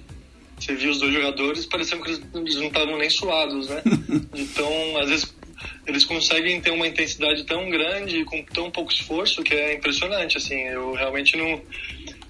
você 0.63 0.75
viu 0.75 0.91
os 0.91 0.99
dois 0.99 1.13
jogadores, 1.13 1.65
parecia 1.65 1.97
que 1.97 2.09
eles 2.09 2.55
não 2.55 2.67
estavam 2.67 2.97
nem 2.97 3.09
suados, 3.09 3.69
né? 3.69 3.81
Então, 4.33 4.97
às 4.97 5.09
vezes, 5.09 5.35
eles 5.85 6.05
conseguem 6.05 6.59
ter 6.61 6.71
uma 6.71 6.87
intensidade 6.87 7.43
tão 7.43 7.69
grande 7.69 8.23
com 8.25 8.41
tão 8.43 8.71
pouco 8.71 8.91
esforço 8.91 9.43
que 9.43 9.53
é 9.53 9.75
impressionante, 9.75 10.37
assim. 10.37 10.59
Eu 10.59 10.93
realmente 10.93 11.37
não, 11.37 11.61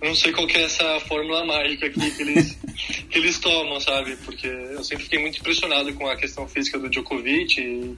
não 0.02 0.16
sei 0.16 0.32
qual 0.32 0.48
é 0.50 0.63
essa 0.63 1.00
fórmula 1.02 1.46
mágica 1.46 1.86
aqui 1.86 2.12
que 2.12 2.22
eles, 2.22 2.60
que 3.10 3.20
eles 3.20 3.40
tomam, 3.40 3.80
sabe? 3.80 4.16
Porque 4.18 4.48
eu 4.48 4.84
sempre 4.84 5.04
fiquei 5.04 5.20
muito 5.20 5.40
impressionado 5.40 5.94
com 5.94 6.08
a 6.08 6.16
questão 6.16 6.48
física 6.48 6.80
do 6.80 6.90
Djokovic 6.90 7.62
e, 7.62 7.96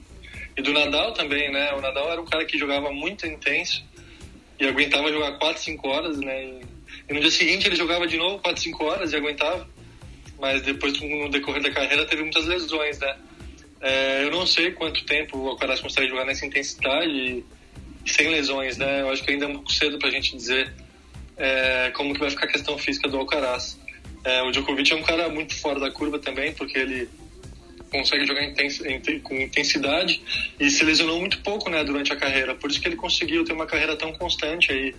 e 0.56 0.62
do 0.62 0.72
Nadal 0.72 1.12
também, 1.14 1.50
né? 1.50 1.72
O 1.74 1.80
Nadal 1.80 2.12
era 2.12 2.20
um 2.20 2.26
cara 2.26 2.44
que 2.44 2.58
jogava 2.58 2.92
muito 2.92 3.26
intenso 3.26 3.82
e 4.60 4.66
aguentava 4.66 5.10
jogar 5.10 5.38
4, 5.38 5.62
5 5.62 5.88
horas, 5.88 6.18
né? 6.18 6.44
E, 6.44 6.60
e 7.08 7.14
no 7.14 7.20
dia 7.20 7.30
seguinte 7.30 7.66
ele 7.66 7.76
jogava 7.76 8.06
de 8.06 8.16
novo 8.16 8.38
4, 8.38 8.62
5 8.62 8.84
horas 8.84 9.12
e 9.12 9.16
aguentava 9.16 9.75
mas 10.38 10.62
depois 10.62 11.00
no 11.00 11.28
decorrer 11.28 11.62
da 11.62 11.70
carreira 11.70 12.04
teve 12.06 12.22
muitas 12.22 12.46
lesões, 12.46 12.98
né? 12.98 13.16
É, 13.80 14.24
eu 14.24 14.30
não 14.30 14.46
sei 14.46 14.72
quanto 14.72 15.04
tempo 15.04 15.38
o 15.38 15.48
Alcaraz 15.48 15.80
consegue 15.80 16.08
jogar 16.08 16.24
nessa 16.24 16.46
intensidade 16.46 17.10
e, 17.10 17.44
sem 18.06 18.28
lesões, 18.30 18.76
né? 18.76 19.02
Eu 19.02 19.10
acho 19.10 19.22
que 19.22 19.30
ainda 19.30 19.44
é 19.44 19.48
muito 19.48 19.72
cedo 19.72 19.98
para 19.98 20.08
a 20.08 20.10
gente 20.10 20.36
dizer 20.36 20.72
é, 21.36 21.90
como 21.94 22.14
que 22.14 22.20
vai 22.20 22.30
ficar 22.30 22.46
a 22.46 22.48
questão 22.48 22.78
física 22.78 23.08
do 23.08 23.18
Alcaraz. 23.18 23.78
É, 24.24 24.42
o 24.42 24.50
Djokovic 24.50 24.92
é 24.92 24.96
um 24.96 25.02
cara 25.02 25.28
muito 25.28 25.54
fora 25.54 25.78
da 25.78 25.90
curva 25.90 26.18
também, 26.18 26.52
porque 26.52 26.78
ele 26.78 27.08
consegue 27.90 28.26
jogar 28.26 28.44
intens 28.44 28.82
com 29.22 29.34
intensidade 29.34 30.20
e 30.58 30.70
se 30.70 30.84
lesionou 30.84 31.20
muito 31.20 31.40
pouco, 31.42 31.70
né, 31.70 31.84
durante 31.84 32.12
a 32.12 32.16
carreira. 32.16 32.54
Por 32.54 32.70
isso 32.70 32.80
que 32.80 32.88
ele 32.88 32.96
conseguiu 32.96 33.44
ter 33.44 33.52
uma 33.52 33.66
carreira 33.66 33.96
tão 33.96 34.12
constante 34.12 34.72
aí, 34.72 34.94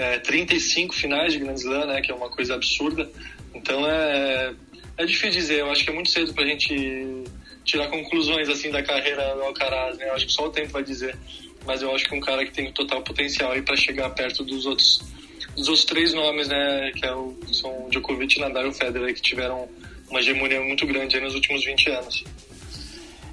é, 0.00 0.18
35 0.18 0.94
finais 0.94 1.34
de 1.34 1.38
Grand 1.38 1.54
Slam, 1.54 1.86
né, 1.86 2.00
que 2.00 2.10
é 2.10 2.14
uma 2.14 2.30
coisa 2.30 2.54
absurda. 2.54 3.10
Então 3.54 3.86
é, 3.86 4.54
é 4.96 5.04
difícil 5.04 5.30
dizer, 5.30 5.60
eu 5.60 5.70
acho 5.70 5.84
que 5.84 5.90
é 5.90 5.92
muito 5.92 6.08
cedo 6.08 6.32
pra 6.32 6.46
gente 6.46 7.24
tirar 7.64 7.88
conclusões 7.88 8.48
assim 8.48 8.70
da 8.70 8.82
carreira 8.82 9.34
do 9.34 9.42
Alcaraz, 9.42 9.98
né? 9.98 10.08
Eu 10.08 10.14
acho 10.14 10.26
que 10.26 10.32
só 10.32 10.46
o 10.46 10.50
tempo 10.50 10.72
vai 10.72 10.82
dizer. 10.82 11.14
Mas 11.66 11.82
eu 11.82 11.94
acho 11.94 12.06
que 12.06 12.14
é 12.14 12.16
um 12.16 12.20
cara 12.20 12.44
que 12.46 12.52
tem 12.52 12.72
total 12.72 13.02
potencial 13.02 13.52
aí 13.52 13.60
para 13.60 13.76
chegar 13.76 14.08
perto 14.10 14.42
dos 14.42 14.64
outros 14.64 15.02
dos 15.54 15.68
outros 15.68 15.84
três 15.84 16.14
nomes, 16.14 16.48
né, 16.48 16.92
que 16.94 17.04
é 17.04 17.14
o, 17.14 17.36
são 17.52 17.86
o 17.86 17.90
Djokovic, 17.90 18.38
Nadal 18.38 18.66
e 18.66 18.68
o 18.68 18.72
Federer, 18.72 19.12
que 19.14 19.20
tiveram 19.20 19.68
uma 20.08 20.20
hegemonia 20.20 20.60
muito 20.60 20.86
grande 20.86 21.20
nos 21.20 21.34
últimos 21.34 21.64
20 21.64 21.90
anos. 21.90 22.24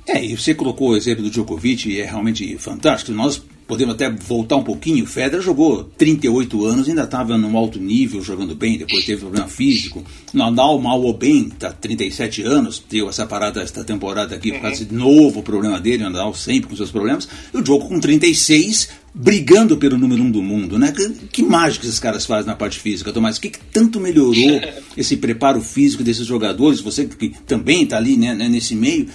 É, 0.08 0.22
e 0.24 0.36
você 0.36 0.54
colocou 0.54 0.90
o 0.90 0.98
exemplo 0.98 1.24
do 1.24 1.30
Djokovic 1.30 1.90
e 1.90 2.02
é 2.02 2.06
realmente 2.06 2.58
fantástico. 2.58 3.12
Nós 3.12 3.38
podemos 3.68 3.96
até 3.96 4.10
voltar 4.10 4.56
um 4.56 4.64
pouquinho. 4.64 5.04
O 5.04 5.08
Federer 5.08 5.42
jogou 5.42 5.84
38 5.98 6.66
anos, 6.66 6.88
ainda 6.88 7.04
estava 7.04 7.38
num 7.38 7.56
alto 7.58 7.80
nível, 7.80 8.24
jogando 8.24 8.56
bem, 8.56 8.78
depois 8.78 9.06
teve 9.06 9.20
problema 9.20 9.48
físico. 9.48 10.04
Nadal 10.34 10.80
mal 10.80 11.02
ou 11.02 11.14
bem, 11.14 11.48
está 11.48 11.72
37 11.72 12.44
anos, 12.44 12.82
deu 12.90 13.10
essa 13.10 13.26
parada 13.26 13.62
esta 13.62 13.84
temporada 13.84 14.36
aqui 14.36 14.54
por 14.54 14.62
causa 14.62 14.86
de 14.86 14.96
novo 14.96 15.44
problema 15.44 15.80
dele, 15.80 16.04
o 16.04 16.10
Nadal 16.10 16.34
sempre 16.34 16.70
com 16.70 16.76
seus 16.76 16.92
problemas. 16.92 17.28
E 17.54 17.58
o 17.58 17.66
jogo 17.66 17.90
com 17.90 18.00
36, 18.00 18.90
brigando 19.14 19.76
pelo 19.78 19.98
número 19.98 20.24
um 20.24 20.32
do 20.32 20.42
mundo, 20.42 20.80
né? 20.80 20.92
Que, 20.92 21.10
que 21.28 21.44
mágica 21.44 21.86
esses 21.86 22.00
caras 22.00 22.26
fazem 22.26 22.48
na 22.48 22.56
parte 22.56 22.80
física, 22.80 23.12
Tomás? 23.12 23.38
O 23.38 23.42
que, 23.42 23.50
que 23.50 23.60
tanto 23.60 24.00
melhorou 24.00 24.62
esse 24.96 25.18
preparo 25.18 25.62
físico 25.62 26.04
desses 26.04 26.26
jogadores? 26.26 26.80
Você 26.80 27.06
que 27.06 27.30
também 27.46 27.84
está 27.84 27.98
ali 27.98 28.16
né, 28.16 28.34
nesse 28.34 28.76
meio. 28.76 29.08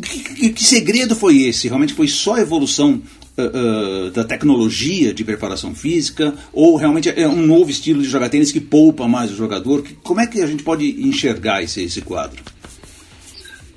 Que, 0.00 0.18
que, 0.18 0.48
que, 0.50 0.64
segredo 0.64 1.14
foi 1.14 1.42
esse? 1.42 1.68
Realmente 1.68 1.94
foi 1.94 2.08
só 2.08 2.36
evolução 2.36 3.00
uh, 3.36 4.10
da 4.10 4.24
tecnologia 4.24 5.12
de 5.12 5.24
preparação 5.24 5.74
física 5.74 6.34
ou 6.52 6.76
realmente 6.76 7.08
é 7.08 7.26
um 7.26 7.46
novo 7.46 7.70
estilo 7.70 8.02
de 8.02 8.08
jogar 8.08 8.28
tênis 8.28 8.52
que 8.52 8.60
poupa 8.60 9.08
mais 9.08 9.30
o 9.30 9.36
jogador? 9.36 9.84
Como 10.02 10.20
é 10.20 10.26
que 10.26 10.40
a 10.40 10.46
gente 10.46 10.62
pode 10.62 10.84
enxergar 11.06 11.62
esse, 11.62 11.82
esse 11.82 12.02
quadro? 12.02 12.42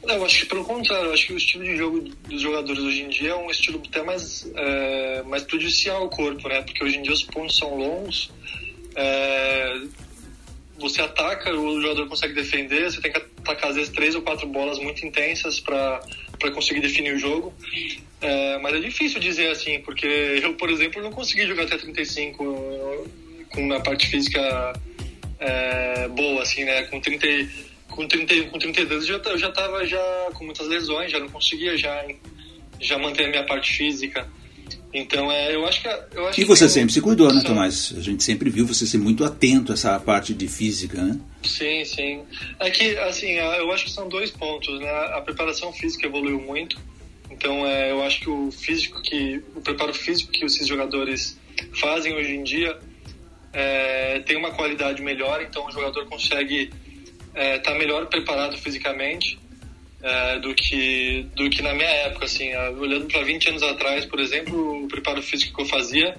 Eu 0.07 0.24
acho 0.24 0.41
que 0.41 0.45
pelo 0.45 0.63
contrário, 0.63 1.12
acho 1.12 1.27
que 1.27 1.33
o 1.33 1.38
estilo 1.38 1.63
de 1.63 1.75
jogo 1.77 2.01
dos 2.29 2.41
jogadores 2.41 2.81
hoje 2.81 3.01
em 3.01 3.09
dia 3.09 3.31
é 3.31 3.35
um 3.35 3.50
estilo 3.50 3.81
até 3.88 4.03
mais, 4.03 4.47
é, 4.55 5.24
mais 5.24 5.43
prejudicial 5.43 6.03
ao 6.03 6.09
corpo, 6.09 6.47
né? 6.47 6.62
Porque 6.62 6.83
hoje 6.83 6.97
em 6.97 7.01
dia 7.01 7.12
os 7.12 7.24
pontos 7.24 7.57
são 7.57 7.75
longos, 7.75 8.31
é, 8.95 9.81
você 10.77 11.01
ataca, 11.01 11.51
o 11.55 11.81
jogador 11.81 12.07
consegue 12.07 12.33
defender, 12.33 12.91
você 12.91 13.01
tem 13.01 13.12
que 13.12 13.17
atacar 13.17 13.71
às 13.71 13.75
vezes 13.75 13.91
três 13.91 14.13
ou 14.13 14.21
quatro 14.21 14.47
bolas 14.47 14.77
muito 14.77 15.05
intensas 15.05 15.59
para 15.59 16.01
conseguir 16.51 16.82
definir 16.82 17.13
o 17.13 17.20
jogo. 17.20 17.54
É, 18.22 18.58
mas 18.60 18.75
é 18.75 18.80
difícil 18.80 19.20
dizer 19.20 19.51
assim, 19.51 19.80
porque 19.82 20.08
eu, 20.08 20.54
por 20.56 20.70
exemplo, 20.70 21.01
não 21.01 21.12
consegui 21.12 21.46
jogar 21.46 21.63
até 21.63 21.77
35 21.77 22.44
com 23.51 23.62
uma 23.62 23.80
parte 23.82 24.08
física 24.08 24.74
é, 25.39 26.08
boa, 26.08 26.42
assim, 26.42 26.63
né? 26.63 26.84
Com 26.84 27.00
30, 27.00 27.27
com 27.89 28.08
30, 28.08 28.44
com 28.50 28.60
32 28.60 29.10
eu 29.10 29.22
já, 29.24 29.30
eu 29.30 29.38
já 29.38 29.51
tava 29.51 29.86
já 29.86 30.30
com 30.34 30.46
muitas 30.46 30.68
lesões, 30.68 31.12
já 31.12 31.20
não 31.20 31.30
conseguia 31.30 31.77
já, 31.77 32.06
já 32.80 32.98
manter 32.98 33.25
a 33.25 33.30
minha 33.30 33.44
parte 33.44 33.74
física. 33.74 34.27
Então, 34.97 35.31
é, 35.31 35.53
eu 35.53 35.65
acho 35.65 35.81
que. 35.81 35.87
Eu 35.87 36.27
acho 36.27 36.39
e 36.39 36.43
você 36.45 36.69
sempre 36.69 36.93
se 36.93 37.01
cuidou, 37.01 37.33
né, 37.33 37.41
Tomás? 37.45 37.93
A 37.97 38.01
gente 38.01 38.23
sempre 38.23 38.49
viu 38.49 38.65
você 38.65 38.85
ser 38.85 38.97
muito 38.97 39.25
atento 39.25 39.71
a 39.71 39.75
essa 39.75 39.99
parte 39.99 40.33
de 40.33 40.47
física, 40.47 41.01
né? 41.01 41.19
Sim, 41.43 41.83
sim. 41.83 42.21
É 42.59 42.69
que, 42.69 42.97
assim, 42.99 43.31
eu 43.31 43.71
acho 43.71 43.85
que 43.85 43.91
são 43.91 44.07
dois 44.07 44.31
pontos, 44.31 44.79
né? 44.79 44.89
A 45.13 45.21
preparação 45.21 45.73
física 45.73 46.07
evoluiu 46.07 46.39
muito 46.39 46.77
então, 47.35 47.65
é, 47.65 47.91
eu 47.91 48.01
acho 48.03 48.21
que 48.21 48.29
o 48.29 48.51
físico 48.51 49.01
que 49.01 49.43
o 49.55 49.61
preparo 49.61 49.93
físico 49.93 50.31
que 50.31 50.45
esses 50.45 50.67
jogadores 50.67 51.37
fazem 51.79 52.13
hoje 52.13 52.33
em 52.33 52.43
dia 52.43 52.77
é, 53.51 54.19
tem 54.19 54.37
uma 54.37 54.51
qualidade 54.51 55.01
melhor. 55.01 55.41
Então, 55.41 55.65
o 55.65 55.71
jogador 55.71 56.05
consegue 56.05 56.71
estar 57.27 57.41
é, 57.41 57.59
tá 57.59 57.73
melhor 57.73 58.05
preparado 58.07 58.57
fisicamente 58.57 59.37
é, 60.05 60.39
do 60.39 60.53
que 60.53 61.25
do 61.35 61.50
que 61.50 61.62
na 61.63 61.74
minha 61.74 61.89
época. 61.89 62.25
Assim, 62.25 62.55
olhando 62.55 63.07
para 63.07 63.24
20 63.24 63.50
anos 63.50 63.63
atrás, 63.63 64.05
por 64.05 64.19
exemplo, 64.19 64.85
o 64.85 64.88
preparo 64.88 65.21
físico 65.21 65.55
que 65.55 65.62
eu 65.63 65.65
fazia 65.65 66.15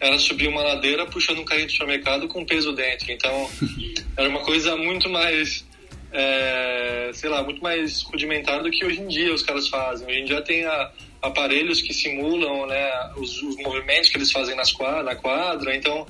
era 0.00 0.18
subir 0.18 0.48
uma 0.48 0.62
ladeira 0.62 1.06
puxando 1.06 1.40
um 1.40 1.44
carrinho 1.44 1.66
de 1.66 1.72
supermercado 1.72 2.26
com 2.26 2.44
peso 2.44 2.72
dentro. 2.72 3.12
Então, 3.12 3.50
era 4.16 4.28
uma 4.28 4.40
coisa 4.40 4.76
muito 4.76 5.08
mais 5.10 5.66
é, 6.10 7.10
sei 7.12 7.28
lá, 7.28 7.42
muito 7.42 7.62
mais 7.62 8.02
rudimentar 8.02 8.62
do 8.62 8.70
que 8.70 8.84
hoje 8.84 9.00
em 9.00 9.08
dia 9.08 9.32
os 9.34 9.42
caras 9.42 9.68
fazem. 9.68 10.06
Hoje 10.06 10.20
em 10.20 10.24
dia 10.24 10.40
tem 10.40 10.64
a, 10.64 10.90
aparelhos 11.20 11.82
que 11.82 11.92
simulam 11.92 12.66
né, 12.66 13.12
os, 13.16 13.42
os, 13.42 13.56
movimentos 13.56 14.08
que 14.08 14.16
eles 14.16 14.32
fazem 14.32 14.56
nas 14.56 14.72
quadra, 14.72 15.02
na 15.02 15.14
quadra, 15.14 15.76
então 15.76 16.06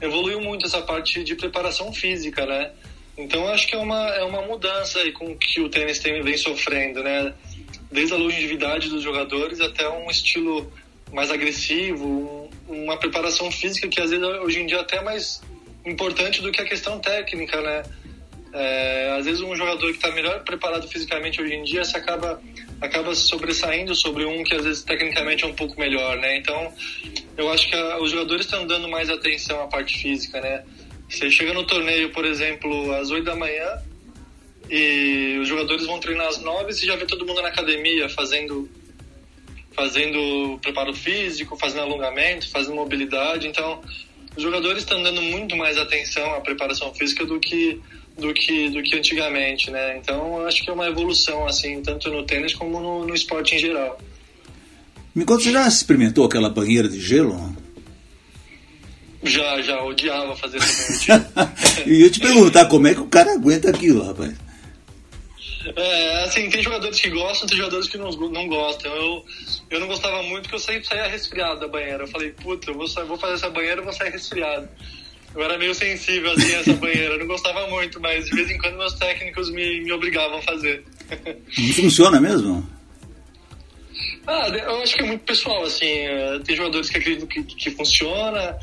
evoluiu 0.00 0.40
muito 0.40 0.66
essa 0.66 0.82
parte 0.82 1.22
de 1.22 1.34
preparação 1.34 1.92
física, 1.92 2.44
né? 2.44 2.72
Então 3.16 3.48
acho 3.48 3.66
que 3.66 3.74
é 3.74 3.78
uma, 3.78 4.08
é 4.10 4.22
uma 4.24 4.42
mudança 4.42 4.98
aí 4.98 5.10
com 5.12 5.34
que 5.36 5.60
o 5.60 5.68
tênis 5.68 5.98
tem, 5.98 6.22
vem 6.22 6.36
sofrendo, 6.36 7.02
né? 7.02 7.32
Desde 7.90 8.12
a 8.12 8.16
longevidade 8.16 8.88
dos 8.88 9.02
jogadores 9.02 9.60
até 9.60 9.88
um 9.88 10.10
estilo 10.10 10.70
mais 11.12 11.30
agressivo, 11.30 12.50
um, 12.68 12.82
uma 12.84 12.98
preparação 12.98 13.50
física 13.50 13.88
que 13.88 14.00
às 14.00 14.10
vezes 14.10 14.24
hoje 14.24 14.60
em 14.60 14.66
dia 14.66 14.78
é 14.78 14.80
até 14.80 15.00
mais 15.00 15.40
importante 15.84 16.42
do 16.42 16.50
que 16.50 16.60
a 16.60 16.64
questão 16.64 16.98
técnica, 16.98 17.60
né? 17.60 17.82
É, 18.52 19.16
às 19.18 19.24
vezes 19.24 19.40
um 19.40 19.54
jogador 19.54 19.90
que 19.90 19.96
está 19.96 20.10
melhor 20.12 20.42
preparado 20.42 20.88
fisicamente 20.88 21.42
hoje 21.42 21.54
em 21.54 21.62
dia 21.62 21.84
se 21.84 21.96
acaba 21.96 22.40
acaba 22.80 23.14
sobressaindo 23.14 23.94
sobre 23.94 24.24
um 24.24 24.42
que 24.44 24.54
às 24.54 24.64
vezes 24.64 24.82
tecnicamente 24.82 25.44
é 25.44 25.46
um 25.46 25.54
pouco 25.54 25.78
melhor, 25.78 26.16
né? 26.18 26.36
Então 26.36 26.72
eu 27.36 27.50
acho 27.50 27.68
que 27.68 27.76
a, 27.76 27.98
os 27.98 28.10
jogadores 28.10 28.44
estão 28.44 28.66
dando 28.66 28.88
mais 28.88 29.08
atenção 29.08 29.62
à 29.62 29.66
parte 29.66 29.98
física, 29.98 30.40
né? 30.40 30.64
Você 31.08 31.30
chega 31.30 31.52
no 31.52 31.64
torneio, 31.64 32.10
por 32.10 32.24
exemplo, 32.24 32.92
às 32.92 33.10
8 33.10 33.24
da 33.24 33.36
manhã 33.36 33.78
e 34.68 35.38
os 35.40 35.48
jogadores 35.48 35.86
vão 35.86 36.00
treinar 36.00 36.26
às 36.26 36.40
9 36.40 36.70
e 36.70 36.86
já 36.86 36.96
vê 36.96 37.06
todo 37.06 37.24
mundo 37.24 37.40
na 37.42 37.48
academia 37.48 38.08
fazendo 38.08 38.68
fazendo 39.72 40.58
preparo 40.62 40.94
físico, 40.94 41.54
fazendo 41.56 41.82
alongamento, 41.82 42.48
fazendo 42.48 42.74
mobilidade. 42.74 43.46
Então, 43.46 43.82
os 44.34 44.42
jogadores 44.42 44.78
estão 44.78 45.02
dando 45.02 45.20
muito 45.20 45.54
mais 45.54 45.76
atenção 45.76 46.34
à 46.34 46.40
preparação 46.40 46.94
física 46.94 47.26
do 47.26 47.38
que 47.38 47.80
do 48.18 48.32
que, 48.32 48.70
do 48.70 48.82
que 48.82 48.96
antigamente, 48.96 49.70
né? 49.70 49.98
Então 49.98 50.46
acho 50.46 50.64
que 50.64 50.70
é 50.70 50.72
uma 50.72 50.86
evolução, 50.86 51.46
assim, 51.46 51.82
tanto 51.82 52.10
no 52.10 52.24
tênis 52.24 52.54
como 52.54 52.80
no, 52.80 53.06
no 53.06 53.14
esporte 53.14 53.54
em 53.54 53.58
geral. 53.58 53.98
Me 55.14 55.24
conta, 55.24 55.44
você 55.44 55.52
já 55.52 55.68
experimentou 55.68 56.24
aquela 56.24 56.48
banheira 56.48 56.88
de 56.88 56.98
gelo? 57.00 57.54
Já, 59.26 59.60
já, 59.60 59.82
odiava 59.82 60.36
fazer 60.36 60.58
essa 60.58 61.32
E 61.86 62.02
eu 62.02 62.10
te 62.10 62.20
perguntar, 62.20 62.66
como 62.66 62.86
é 62.86 62.94
que 62.94 63.00
o 63.00 63.06
cara 63.06 63.32
aguenta 63.32 63.70
aquilo, 63.70 64.04
rapaz? 64.04 64.34
É, 65.74 66.24
assim, 66.24 66.48
tem 66.48 66.62
jogadores 66.62 67.00
que 67.00 67.10
gostam, 67.10 67.48
tem 67.48 67.58
jogadores 67.58 67.88
que 67.88 67.98
não, 67.98 68.10
não 68.10 68.46
gostam. 68.46 68.94
Eu, 68.94 69.24
eu 69.70 69.80
não 69.80 69.88
gostava 69.88 70.22
muito 70.22 70.42
porque 70.42 70.54
eu 70.54 70.60
sempre 70.60 70.86
saía 70.86 71.08
resfriado 71.08 71.60
da 71.60 71.68
banheira. 71.68 72.04
Eu 72.04 72.08
falei, 72.08 72.30
puta, 72.30 72.70
eu 72.70 72.74
vou, 72.74 72.86
vou 73.06 73.18
fazer 73.18 73.34
essa 73.34 73.50
banheira 73.50 73.80
e 73.80 73.84
vou 73.84 73.92
sair 73.92 74.10
resfriado. 74.10 74.68
Eu 75.34 75.42
era 75.42 75.58
meio 75.58 75.74
sensível 75.74 76.32
assim 76.32 76.54
a 76.54 76.60
essa 76.60 76.72
banheira, 76.80 77.14
eu 77.14 77.18
não 77.18 77.26
gostava 77.26 77.66
muito, 77.68 78.00
mas 78.00 78.24
de 78.26 78.34
vez 78.34 78.50
em 78.50 78.58
quando 78.58 78.78
meus 78.78 78.94
técnicos 78.94 79.50
me, 79.50 79.82
me 79.82 79.92
obrigavam 79.92 80.38
a 80.38 80.42
fazer. 80.42 80.84
E 81.58 81.72
funciona 81.72 82.20
mesmo? 82.20 82.75
Ah, 84.26 84.48
eu 84.48 84.82
acho 84.82 84.96
que 84.96 85.02
é 85.02 85.06
muito 85.06 85.24
pessoal, 85.24 85.62
assim, 85.62 85.86
é, 85.86 86.40
tem 86.40 86.56
jogadores 86.56 86.90
que 86.90 86.98
acreditam 86.98 87.28
que, 87.28 87.44
que 87.44 87.70
funciona, 87.70 88.58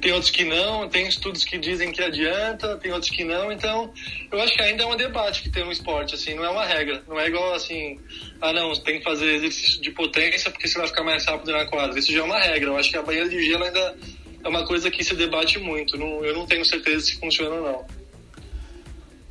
tem 0.00 0.12
outros 0.12 0.30
que 0.30 0.44
não, 0.44 0.88
tem 0.88 1.06
estudos 1.06 1.44
que 1.44 1.56
dizem 1.56 1.92
que 1.92 2.02
adianta, 2.02 2.76
tem 2.78 2.92
outros 2.92 3.12
que 3.12 3.22
não, 3.22 3.52
então 3.52 3.92
eu 4.32 4.40
acho 4.40 4.52
que 4.54 4.62
ainda 4.62 4.82
é 4.82 4.86
um 4.86 4.96
debate 4.96 5.42
que 5.42 5.50
tem 5.50 5.64
no 5.64 5.70
esporte, 5.70 6.16
assim, 6.16 6.34
não 6.34 6.44
é 6.44 6.50
uma 6.50 6.66
regra, 6.66 7.04
não 7.06 7.20
é 7.20 7.28
igual 7.28 7.54
assim, 7.54 7.96
ah 8.40 8.52
não, 8.52 8.72
tem 8.82 8.98
que 8.98 9.04
fazer 9.04 9.34
exercício 9.34 9.80
de 9.80 9.92
potência 9.92 10.50
porque 10.50 10.66
você 10.66 10.78
vai 10.78 10.88
ficar 10.88 11.04
mais 11.04 11.24
rápido 11.24 11.52
na 11.52 11.64
quadra, 11.64 11.96
isso 11.96 12.12
já 12.12 12.18
é 12.18 12.24
uma 12.24 12.40
regra, 12.40 12.70
eu 12.70 12.76
acho 12.76 12.90
que 12.90 12.96
a 12.96 13.02
banheira 13.02 13.28
de 13.28 13.40
gelo 13.40 13.62
ainda 13.62 13.96
é 14.44 14.48
uma 14.48 14.64
coisa 14.66 14.90
que 14.90 15.02
se 15.02 15.14
debate 15.14 15.58
muito. 15.58 15.96
Não, 15.96 16.24
eu 16.24 16.34
não 16.34 16.46
tenho 16.46 16.64
certeza 16.64 17.06
se 17.06 17.18
funciona 17.18 17.54
ou 17.56 17.62
não. 17.62 17.84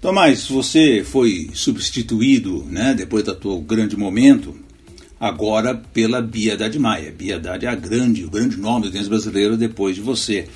Tomás, 0.02 0.48
você 0.48 1.04
foi 1.04 1.50
substituído, 1.54 2.66
né, 2.66 2.94
depois 2.94 3.24
do 3.24 3.36
teu 3.36 3.62
grande 3.62 3.96
momento, 3.96 4.58
agora 5.24 5.74
pela 5.74 6.22
Bia 6.22 6.54
Haddad 6.54 6.78
Maia. 6.78 7.10
Bia 7.10 7.38
Haddad 7.38 7.66
é 7.66 7.70
a 7.70 7.76
grande, 7.76 8.26
o 8.26 8.30
grande 8.30 8.58
nome 8.58 8.88
do 8.88 8.92
tênis 8.92 9.08
brasileiro 9.08 9.56
depois 9.56 9.96
de 9.96 10.02
você. 10.02 10.50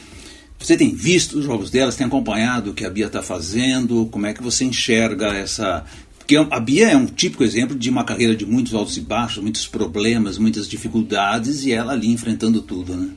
Você 0.60 0.76
tem 0.76 0.94
visto 0.94 1.40
os 1.40 1.46
jogos 1.46 1.72
delas, 1.72 1.96
tem 1.96 2.06
acompanhado 2.06 2.72
o 2.72 2.74
que 2.74 2.86
a 2.86 2.90
Bia 2.90 3.06
está 3.06 3.24
fazendo? 3.24 4.08
Como 4.08 4.26
é 4.26 4.34
que 4.34 4.44
você 4.44 4.66
enxerga 4.66 5.28
essa. 5.28 5.86
Porque 6.18 6.36
a 6.36 6.60
Bia 6.60 6.90
é 6.90 6.98
um 6.98 7.06
típico 7.06 7.46
exemplo 7.46 7.78
de 7.78 7.90
uma 7.90 8.04
carreira 8.04 8.36
de 8.36 8.46
muitos 8.46 8.74
altos 8.74 8.98
e 8.98 9.02
baixos, 9.02 9.42
muitos 9.42 9.66
problemas, 9.66 10.38
muitas 10.38 10.68
dificuldades, 10.68 11.64
e 11.64 11.72
ela 11.72 11.94
ali 11.94 12.12
enfrentando 12.12 12.62
tudo, 12.62 12.94
né? 12.94 13.12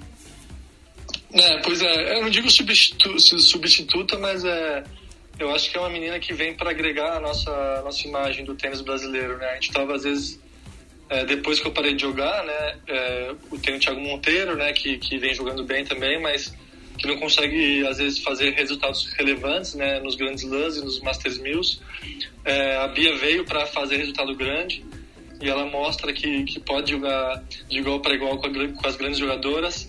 É, 1.33 1.59
pois 1.63 1.83
é, 1.83 2.17
eu 2.17 2.23
não 2.23 2.31
digo 2.31 2.49
substitu 2.49 3.19
substituta, 3.19 4.17
mas 4.19 4.45
é, 4.45 4.85
eu 5.41 5.53
acho 5.53 5.69
que 5.69 5.77
é 5.77 5.81
uma 5.81 5.91
menina 5.91 6.21
que 6.21 6.33
vem 6.33 6.55
para 6.55 6.71
agregar 6.71 7.17
a 7.17 7.21
nossa, 7.21 7.51
a 7.51 7.83
nossa 7.83 8.07
imagem 8.07 8.45
do 8.45 8.55
tênis 8.55 8.81
brasileiro, 8.81 9.37
né? 9.39 9.47
A 9.47 9.55
gente 9.55 9.73
tava, 9.73 9.97
às 9.97 10.05
vezes, 10.05 10.39
é, 11.11 11.25
depois 11.25 11.59
que 11.59 11.67
eu 11.67 11.73
parei 11.73 11.95
de 11.95 12.03
jogar, 12.03 12.45
né, 12.45 12.77
é, 12.87 13.35
tem 13.63 13.75
o 13.75 13.81
Thiago 13.81 14.01
Monteiro, 14.01 14.57
né, 14.57 14.73
que, 14.73 14.97
que 14.97 15.19
vem 15.19 15.35
jogando 15.35 15.65
bem 15.65 15.85
também, 15.85 16.21
mas 16.21 16.57
que 16.97 17.07
não 17.07 17.17
consegue, 17.17 17.85
às 17.87 17.99
vezes, 17.99 18.21
fazer 18.21 18.51
resultados 18.51 19.13
relevantes, 19.15 19.75
né, 19.75 19.99
nos 20.01 20.15
grandes 20.15 20.45
lãs 20.45 20.77
e 20.77 20.85
nos 20.85 21.01
Masters 21.01 21.39
Mills. 21.39 21.81
É, 22.45 22.77
a 22.77 22.89
Bia 22.89 23.17
veio 23.17 23.45
para 23.45 23.67
fazer 23.67 23.97
resultado 23.97 24.35
grande 24.37 24.85
e 25.41 25.49
ela 25.49 25.67
mostra 25.67 26.13
que, 26.13 26.45
que 26.45 26.61
pode 26.61 26.93
jogar 26.93 27.43
de 27.69 27.79
igual 27.79 28.01
para 28.01 28.15
igual 28.15 28.39
com, 28.39 28.47
a, 28.47 28.69
com 28.69 28.87
as 28.87 28.97
grandes 28.97 29.19
jogadoras. 29.19 29.89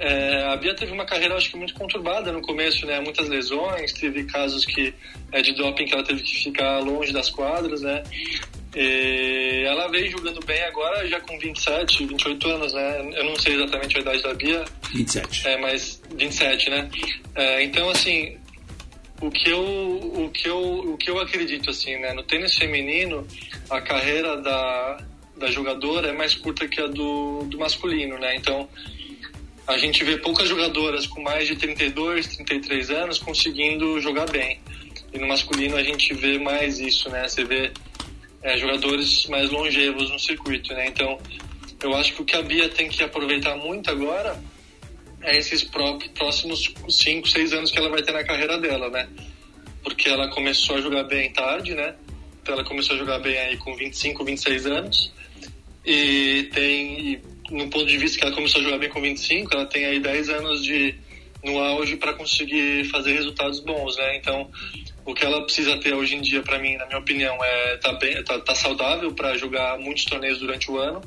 É, 0.00 0.44
a 0.52 0.56
Bia 0.56 0.74
teve 0.74 0.92
uma 0.92 1.06
carreira, 1.06 1.34
acho 1.34 1.50
que 1.50 1.56
muito 1.56 1.74
conturbada 1.74 2.30
no 2.30 2.40
começo, 2.40 2.84
né? 2.86 3.00
Muitas 3.00 3.28
lesões, 3.28 3.92
teve 3.92 4.24
casos 4.24 4.64
que 4.64 4.92
é, 5.32 5.40
de 5.40 5.52
doping 5.54 5.86
que 5.86 5.94
ela 5.94 6.04
teve 6.04 6.22
que 6.22 6.44
ficar 6.44 6.78
longe 6.80 7.12
das 7.12 7.30
quadras, 7.30 7.82
né? 7.82 8.02
E 8.76 9.64
ela 9.66 9.88
veio 9.88 10.10
jogando 10.10 10.44
bem 10.44 10.62
agora, 10.64 11.06
já 11.08 11.20
com 11.20 11.38
27, 11.38 12.04
28 12.04 12.48
anos, 12.48 12.72
né? 12.74 13.10
Eu 13.16 13.24
não 13.24 13.36
sei 13.36 13.54
exatamente 13.54 13.96
a 13.96 14.00
idade 14.00 14.22
da 14.22 14.34
Bia. 14.34 14.64
27. 14.92 15.48
É, 15.48 15.56
mas 15.56 16.02
27, 16.14 16.70
né? 16.70 16.90
É, 17.34 17.62
então, 17.62 17.88
assim, 17.88 18.36
o 19.20 19.30
que 19.30 19.50
eu 19.50 19.60
o 19.60 20.30
que 20.30 20.48
eu 20.48 20.92
o 20.92 20.96
que 20.96 21.10
eu 21.10 21.18
acredito 21.20 21.70
assim 21.70 21.96
né 21.98 22.12
no 22.12 22.22
tênis 22.22 22.56
feminino 22.56 23.26
a 23.68 23.80
carreira 23.80 24.36
da, 24.36 25.04
da 25.36 25.50
jogadora 25.50 26.08
é 26.08 26.12
mais 26.12 26.34
curta 26.34 26.68
que 26.68 26.80
a 26.80 26.86
do, 26.86 27.44
do 27.44 27.58
masculino 27.58 28.16
né 28.18 28.36
então 28.36 28.68
a 29.66 29.76
gente 29.76 30.02
vê 30.04 30.16
poucas 30.16 30.48
jogadoras 30.48 31.06
com 31.06 31.20
mais 31.20 31.48
de 31.48 31.56
32 31.56 32.28
33 32.36 32.90
anos 32.90 33.18
conseguindo 33.18 34.00
jogar 34.00 34.30
bem 34.30 34.60
e 35.12 35.18
no 35.18 35.26
masculino 35.26 35.76
a 35.76 35.82
gente 35.82 36.14
vê 36.14 36.38
mais 36.38 36.78
isso 36.78 37.10
né 37.10 37.26
você 37.26 37.44
vê 37.44 37.72
é, 38.42 38.56
jogadores 38.56 39.26
mais 39.26 39.50
longevos 39.50 40.10
no 40.10 40.18
circuito 40.18 40.72
né 40.74 40.88
então 40.88 41.18
eu 41.82 41.94
acho 41.94 42.14
que 42.14 42.22
o 42.22 42.24
que 42.24 42.36
a 42.36 42.42
Bia 42.42 42.68
tem 42.68 42.88
que 42.88 43.02
aproveitar 43.02 43.56
muito 43.56 43.90
agora 43.90 44.40
é 45.22 45.36
esses 45.36 45.62
próximos 45.62 46.72
5, 46.88 47.28
6 47.28 47.52
anos 47.52 47.70
que 47.70 47.78
ela 47.78 47.88
vai 47.88 48.02
ter 48.02 48.12
na 48.12 48.24
carreira 48.24 48.58
dela, 48.58 48.88
né? 48.88 49.08
Porque 49.82 50.08
ela 50.08 50.28
começou 50.28 50.76
a 50.76 50.80
jogar 50.80 51.04
bem 51.04 51.32
tarde, 51.32 51.74
né? 51.74 51.94
Então 52.42 52.54
ela 52.54 52.64
começou 52.64 52.96
a 52.96 52.98
jogar 52.98 53.18
bem 53.18 53.36
aí 53.38 53.56
com 53.58 53.74
25, 53.74 54.24
26 54.24 54.66
anos. 54.66 55.12
E 55.84 56.48
tem, 56.52 57.20
no 57.50 57.68
ponto 57.68 57.86
de 57.86 57.96
vista 57.96 58.18
que 58.18 58.24
ela 58.24 58.34
começou 58.34 58.60
a 58.60 58.64
jogar 58.64 58.78
bem 58.78 58.88
com 58.88 59.00
25, 59.00 59.54
ela 59.54 59.66
tem 59.66 59.84
aí 59.84 60.00
10 60.00 60.28
anos 60.30 60.64
de 60.64 60.94
no 61.44 61.58
auge 61.58 61.96
para 61.96 62.12
conseguir 62.14 62.84
fazer 62.86 63.12
resultados 63.12 63.60
bons, 63.60 63.96
né? 63.96 64.16
Então, 64.16 64.50
o 65.08 65.14
que 65.14 65.24
ela 65.24 65.42
precisa 65.42 65.78
ter 65.78 65.94
hoje 65.94 66.16
em 66.16 66.20
dia, 66.20 66.42
para 66.42 66.58
mim, 66.58 66.76
na 66.76 66.84
minha 66.84 66.98
opinião, 66.98 67.36
é 67.42 67.76
tá 67.78 67.94
bem, 67.94 68.22
tá, 68.22 68.38
tá 68.40 68.54
saudável 68.54 69.10
para 69.12 69.36
jogar 69.38 69.78
muitos 69.78 70.04
torneios 70.04 70.38
durante 70.38 70.70
o 70.70 70.78
ano 70.78 71.00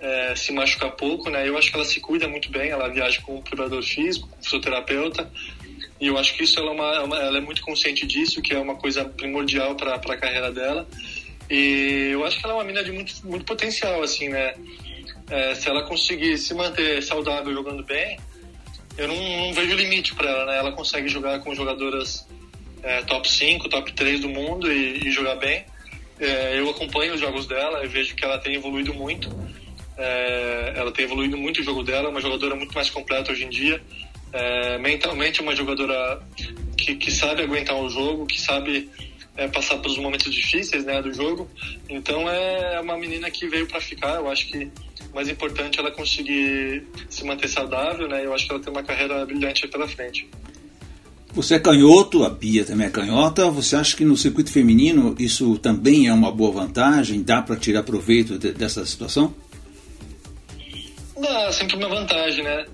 é, 0.00 0.34
se 0.34 0.52
machucar 0.52 0.92
pouco, 0.92 1.28
né? 1.28 1.46
Eu 1.46 1.56
acho 1.58 1.70
que 1.70 1.76
ela 1.76 1.84
se 1.84 2.00
cuida 2.00 2.26
muito 2.26 2.50
bem, 2.50 2.70
ela 2.70 2.88
viaja 2.88 3.20
com 3.22 3.36
um 3.36 3.42
preparador 3.42 3.82
físico, 3.82 4.26
com 4.28 4.38
um 4.38 4.42
fisioterapeuta, 4.42 5.30
e 6.00 6.06
eu 6.06 6.16
acho 6.16 6.34
que 6.34 6.44
isso 6.44 6.58
ela 6.58 6.70
é, 6.70 6.96
é 6.96 7.00
uma, 7.00 7.16
ela 7.18 7.38
é 7.38 7.40
muito 7.40 7.60
consciente 7.60 8.06
disso, 8.06 8.40
que 8.40 8.54
é 8.54 8.58
uma 8.58 8.76
coisa 8.76 9.04
primordial 9.04 9.74
para 9.74 9.94
a 9.94 10.16
carreira 10.16 10.50
dela. 10.50 10.88
E 11.50 12.10
eu 12.12 12.24
acho 12.24 12.38
que 12.38 12.44
ela 12.46 12.54
é 12.54 12.56
uma 12.56 12.64
mina 12.64 12.82
de 12.82 12.92
muito, 12.92 13.14
muito 13.26 13.44
potencial, 13.44 14.02
assim, 14.02 14.28
né? 14.28 14.54
É, 15.30 15.54
se 15.54 15.68
ela 15.68 15.82
conseguir 15.82 16.38
se 16.38 16.54
manter 16.54 17.02
saudável 17.02 17.52
jogando 17.52 17.82
bem, 17.84 18.18
eu 18.96 19.08
não, 19.08 19.16
não 19.16 19.52
vejo 19.52 19.74
limite 19.74 20.14
para 20.14 20.30
ela, 20.30 20.46
né? 20.46 20.58
Ela 20.58 20.72
consegue 20.72 21.08
jogar 21.08 21.40
com 21.40 21.54
jogadoras 21.54 22.26
é, 22.82 23.02
top 23.02 23.28
5, 23.28 23.68
top 23.68 23.92
3 23.92 24.20
do 24.20 24.28
mundo 24.28 24.70
e, 24.70 25.06
e 25.06 25.10
jogar 25.10 25.36
bem. 25.36 25.64
É, 26.18 26.58
eu 26.58 26.70
acompanho 26.70 27.14
os 27.14 27.20
jogos 27.20 27.46
dela 27.46 27.84
e 27.84 27.88
vejo 27.88 28.14
que 28.14 28.24
ela 28.24 28.38
tem 28.38 28.54
evoluído 28.54 28.94
muito. 28.94 29.28
É, 29.98 30.74
ela 30.76 30.92
tem 30.92 31.04
evoluído 31.04 31.36
muito 31.36 31.60
o 31.60 31.64
jogo 31.64 31.82
dela, 31.82 32.08
é 32.08 32.10
uma 32.10 32.20
jogadora 32.20 32.54
muito 32.54 32.74
mais 32.74 32.90
completa 32.90 33.32
hoje 33.32 33.44
em 33.44 33.50
dia. 33.50 33.82
É, 34.32 34.78
mentalmente 34.78 35.40
é 35.40 35.42
uma 35.42 35.54
jogadora 35.54 36.20
que, 36.76 36.96
que 36.96 37.10
sabe 37.10 37.42
aguentar 37.42 37.76
o 37.76 37.88
jogo, 37.88 38.26
que 38.26 38.40
sabe 38.40 38.90
é, 39.36 39.48
passar 39.48 39.78
pelos 39.78 39.98
momentos 39.98 40.32
difíceis 40.32 40.84
né, 40.84 41.00
do 41.00 41.12
jogo. 41.12 41.48
Então 41.88 42.28
é 42.28 42.80
uma 42.80 42.96
menina 42.96 43.30
que 43.30 43.46
veio 43.46 43.66
para 43.66 43.80
ficar. 43.80 44.16
Eu 44.16 44.30
acho 44.30 44.48
que 44.48 44.70
o 45.10 45.14
mais 45.14 45.28
importante 45.28 45.78
é 45.78 45.80
ela 45.80 45.90
conseguir 45.90 46.86
se 47.08 47.24
manter 47.24 47.48
saudável. 47.48 48.08
Né, 48.08 48.24
eu 48.24 48.34
acho 48.34 48.46
que 48.46 48.52
ela 48.52 48.62
tem 48.62 48.72
uma 48.72 48.82
carreira 48.82 49.24
brilhante 49.24 49.66
pela 49.68 49.86
frente. 49.86 50.28
Você 51.36 51.56
é 51.56 51.58
canhoto, 51.58 52.24
a 52.24 52.30
Bia 52.30 52.64
também 52.64 52.86
é 52.86 52.90
canhota. 52.90 53.50
Você 53.50 53.76
acha 53.76 53.94
que 53.94 54.06
no 54.06 54.16
circuito 54.16 54.50
feminino 54.50 55.14
isso 55.18 55.58
também 55.58 56.08
é 56.08 56.12
uma 56.12 56.32
boa 56.32 56.50
vantagem? 56.50 57.22
Dá 57.22 57.42
para 57.42 57.56
tirar 57.56 57.82
proveito 57.82 58.38
de, 58.38 58.52
dessa 58.52 58.86
situação? 58.86 59.34
Dá, 61.20 61.52
sempre 61.52 61.76
uma 61.76 61.90
vantagem, 61.90 62.42
né? 62.42 62.64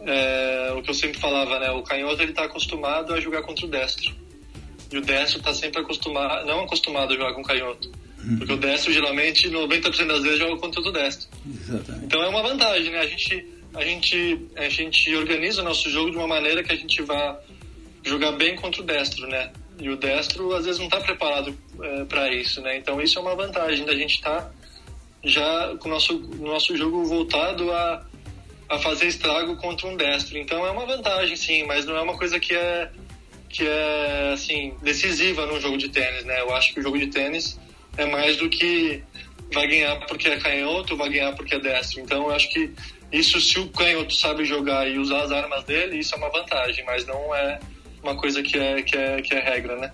É, 0.00 0.72
o 0.74 0.82
que 0.82 0.88
eu 0.88 0.94
sempre 0.94 1.20
falava, 1.20 1.58
né? 1.60 1.70
O 1.72 1.82
canhoto 1.82 2.22
ele 2.22 2.32
tá 2.32 2.44
acostumado 2.44 3.12
a 3.12 3.20
jogar 3.20 3.42
contra 3.42 3.66
o 3.66 3.68
destro. 3.68 4.10
E 4.90 4.96
o 4.96 5.02
destro 5.02 5.42
tá 5.42 5.52
sempre 5.52 5.82
acostumado, 5.82 6.46
não 6.46 6.60
acostumado 6.60 7.12
a 7.12 7.16
jogar 7.16 7.34
com 7.34 7.42
o 7.42 7.44
canhoto. 7.44 7.92
Uhum. 8.24 8.38
Porque 8.38 8.52
o 8.54 8.56
destro, 8.56 8.94
geralmente, 8.94 9.50
90% 9.50 10.06
das 10.06 10.22
vezes 10.22 10.38
joga 10.38 10.56
contra 10.56 10.80
o 10.80 10.90
destro. 10.90 11.28
Exatamente. 11.46 12.06
Então 12.06 12.22
é 12.22 12.28
uma 12.28 12.42
vantagem, 12.42 12.90
né? 12.90 13.00
A 13.00 13.06
gente, 13.06 13.46
a, 13.74 13.84
gente, 13.84 14.46
a 14.56 14.68
gente 14.70 15.14
organiza 15.14 15.60
o 15.60 15.64
nosso 15.66 15.90
jogo 15.90 16.12
de 16.12 16.16
uma 16.16 16.26
maneira 16.26 16.64
que 16.64 16.72
a 16.72 16.76
gente 16.76 17.02
vá 17.02 17.38
jogar 18.08 18.32
bem 18.32 18.56
contra 18.56 18.80
o 18.80 18.84
destro, 18.84 19.26
né? 19.26 19.52
E 19.78 19.90
o 19.90 19.96
destro, 19.96 20.54
às 20.54 20.64
vezes, 20.64 20.78
não 20.78 20.86
está 20.86 21.00
preparado 21.00 21.56
é, 21.82 22.04
para 22.04 22.32
isso, 22.32 22.62
né? 22.62 22.78
Então 22.78 23.00
isso 23.00 23.18
é 23.18 23.22
uma 23.22 23.34
vantagem 23.34 23.84
da 23.84 23.94
gente 23.94 24.14
estar... 24.14 24.42
Tá 24.42 24.50
já 25.26 25.74
com 25.78 25.88
o 25.88 25.90
nosso, 25.90 26.18
nosso 26.38 26.76
jogo 26.76 27.04
voltado 27.04 27.70
a, 27.72 28.06
a 28.68 28.78
fazer 28.78 29.06
estrago 29.06 29.56
contra 29.56 29.88
um 29.88 29.96
destro. 29.96 30.38
Então 30.38 30.64
é 30.64 30.70
uma 30.70 30.86
vantagem, 30.86 31.36
sim, 31.36 31.64
mas 31.64 31.84
não 31.84 31.96
é 31.96 32.00
uma 32.00 32.16
coisa 32.16 32.38
que 32.38 32.54
é, 32.54 32.90
que 33.48 33.66
é 33.66 34.30
assim, 34.32 34.74
decisiva 34.82 35.44
no 35.46 35.60
jogo 35.60 35.76
de 35.76 35.88
tênis, 35.88 36.24
né? 36.24 36.40
Eu 36.40 36.54
acho 36.54 36.72
que 36.72 36.80
o 36.80 36.82
jogo 36.82 36.98
de 36.98 37.08
tênis 37.08 37.58
é 37.96 38.06
mais 38.06 38.36
do 38.36 38.48
que 38.48 39.02
vai 39.52 39.66
ganhar 39.66 39.96
porque 40.06 40.28
é 40.28 40.36
canhoto, 40.38 40.96
vai 40.96 41.08
ganhar 41.08 41.32
porque 41.32 41.56
é 41.56 41.58
destro. 41.58 42.00
Então 42.00 42.28
eu 42.28 42.34
acho 42.34 42.48
que 42.50 42.70
isso, 43.12 43.40
se 43.40 43.58
o 43.58 43.68
canhoto 43.68 44.14
sabe 44.14 44.44
jogar 44.44 44.88
e 44.88 44.98
usar 44.98 45.22
as 45.22 45.32
armas 45.32 45.64
dele, 45.64 45.98
isso 45.98 46.14
é 46.14 46.18
uma 46.18 46.30
vantagem, 46.30 46.84
mas 46.84 47.04
não 47.04 47.34
é 47.34 47.58
uma 48.06 48.16
coisa 48.16 48.42
que 48.42 48.56
é, 48.56 48.82
que 48.82 48.96
é, 48.96 49.20
que 49.20 49.34
é 49.34 49.40
regra, 49.40 49.76
né? 49.76 49.90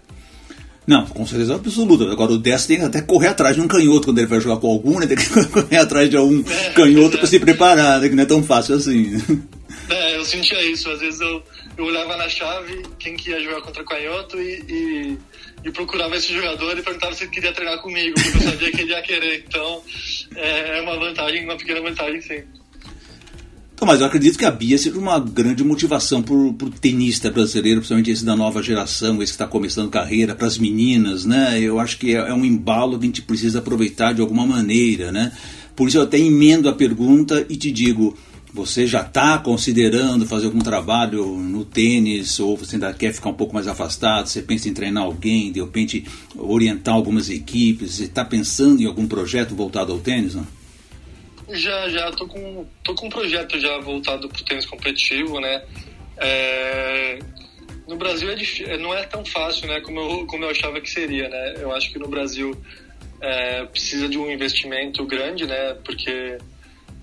Não, 0.86 1.06
com 1.06 1.24
certeza 1.26 1.54
absoluta. 1.54 2.10
Agora 2.10 2.32
o 2.32 2.38
destro 2.38 2.68
tem 2.68 2.78
que 2.78 2.84
até 2.84 3.00
correr 3.00 3.28
atrás 3.28 3.54
de 3.54 3.60
um 3.60 3.68
canhoto 3.68 4.06
quando 4.06 4.18
ele 4.18 4.26
vai 4.26 4.40
jogar 4.40 4.60
com 4.60 4.68
algum, 4.68 4.98
né? 4.98 5.06
Tem 5.06 5.16
que 5.16 5.28
correr 5.48 5.76
atrás 5.76 6.10
de 6.10 6.16
algum 6.16 6.40
é, 6.40 6.70
canhoto 6.70 7.16
é. 7.16 7.18
para 7.18 7.26
se 7.26 7.38
preparar, 7.38 8.00
né? 8.00 8.08
Que 8.08 8.14
não 8.14 8.22
é 8.22 8.26
tão 8.26 8.42
fácil 8.42 8.74
assim. 8.74 9.22
É, 9.88 10.16
eu 10.16 10.24
sentia 10.24 10.60
isso. 10.70 10.90
Às 10.90 11.00
vezes 11.00 11.20
eu, 11.20 11.42
eu 11.76 11.84
olhava 11.84 12.16
na 12.16 12.28
chave 12.28 12.82
quem 12.98 13.16
que 13.16 13.30
ia 13.30 13.40
jogar 13.40 13.62
contra 13.62 13.84
canhoto 13.84 14.40
e, 14.40 14.60
e, 14.68 15.18
e, 15.64 15.70
procurava 15.70 16.16
esse 16.16 16.34
jogador 16.34 16.76
e 16.76 16.82
perguntava 16.82 17.14
se 17.14 17.24
ele 17.24 17.30
queria 17.30 17.52
treinar 17.52 17.78
comigo, 17.80 18.14
porque 18.14 18.38
eu 18.38 18.50
sabia 18.50 18.72
que 18.72 18.80
ele 18.80 18.90
ia 18.90 19.02
querer. 19.02 19.44
Então 19.46 19.82
é, 20.34 20.78
é 20.78 20.82
uma 20.82 20.98
vantagem, 20.98 21.44
uma 21.44 21.56
pequena 21.56 21.80
vantagem 21.80 22.20
sim. 22.20 22.42
Mas 23.86 24.00
eu 24.00 24.06
acredito 24.06 24.38
que 24.38 24.44
a 24.44 24.50
Bia 24.50 24.78
seja 24.78 24.98
uma 24.98 25.18
grande 25.18 25.64
motivação 25.64 26.22
para 26.22 26.34
o 26.34 26.52
tenista 26.80 27.30
brasileiro, 27.30 27.80
principalmente 27.80 28.10
esse 28.10 28.24
da 28.24 28.36
nova 28.36 28.62
geração, 28.62 29.22
esse 29.22 29.32
que 29.32 29.36
está 29.36 29.46
começando 29.46 29.90
carreira, 29.90 30.34
para 30.34 30.46
as 30.46 30.56
meninas, 30.56 31.24
né? 31.24 31.60
Eu 31.60 31.80
acho 31.80 31.98
que 31.98 32.14
é, 32.14 32.18
é, 32.18 32.34
um 32.34 32.44
embalo 32.44 32.98
que 32.98 33.04
a 33.04 33.08
gente 33.08 33.22
precisa 33.22 33.58
aproveitar 33.58 34.12
de 34.12 34.20
alguma 34.20 34.46
maneira, 34.46 35.10
né? 35.10 35.32
Por 35.74 35.88
isso 35.88 35.98
eu 35.98 36.02
até 36.02 36.18
emendo 36.18 36.68
a 36.68 36.72
pergunta 36.72 37.44
e 37.48 37.56
te 37.56 37.70
digo, 37.70 38.16
você 38.54 38.86
já 38.86 39.00
está 39.00 39.38
considerando 39.38 40.26
fazer 40.26 40.46
algum 40.46 40.60
trabalho 40.60 41.26
no 41.38 41.64
tênis 41.64 42.38
ou 42.38 42.56
você 42.56 42.76
ainda 42.76 42.92
quer 42.92 43.12
ficar 43.12 43.30
um 43.30 43.34
pouco 43.34 43.54
mais 43.54 43.66
afastado? 43.66 44.28
Você 44.28 44.42
pensa 44.42 44.68
em 44.68 44.74
treinar 44.74 45.02
alguém, 45.04 45.50
de 45.50 45.60
repente 45.60 46.04
orientar 46.36 46.94
algumas 46.94 47.30
equipes? 47.30 47.94
Você 47.94 48.04
está 48.04 48.24
pensando 48.24 48.80
em 48.80 48.86
algum 48.86 49.06
projeto 49.06 49.54
voltado 49.54 49.90
ao 49.90 49.98
tênis? 49.98 50.34
Não? 50.34 50.61
Já, 51.52 51.88
já. 51.88 52.10
Tô 52.12 52.26
com, 52.26 52.66
tô 52.82 52.94
com 52.94 53.06
um 53.06 53.10
projeto 53.10 53.58
já 53.60 53.78
voltado 53.78 54.28
pro 54.28 54.44
tênis 54.44 54.66
competitivo, 54.66 55.40
né? 55.40 55.62
É, 56.16 57.18
no 57.86 57.96
Brasil 57.96 58.30
é 58.30 58.36
é, 58.72 58.78
não 58.78 58.94
é 58.94 59.04
tão 59.04 59.24
fácil, 59.24 59.66
né? 59.68 59.80
Como 59.80 60.00
eu, 60.00 60.26
como 60.26 60.44
eu 60.44 60.50
achava 60.50 60.80
que 60.80 60.90
seria, 60.90 61.28
né? 61.28 61.54
Eu 61.58 61.72
acho 61.72 61.92
que 61.92 61.98
no 61.98 62.08
Brasil 62.08 62.56
é, 63.20 63.64
precisa 63.66 64.08
de 64.08 64.18
um 64.18 64.30
investimento 64.30 65.04
grande, 65.04 65.46
né? 65.46 65.74
Porque 65.84 66.38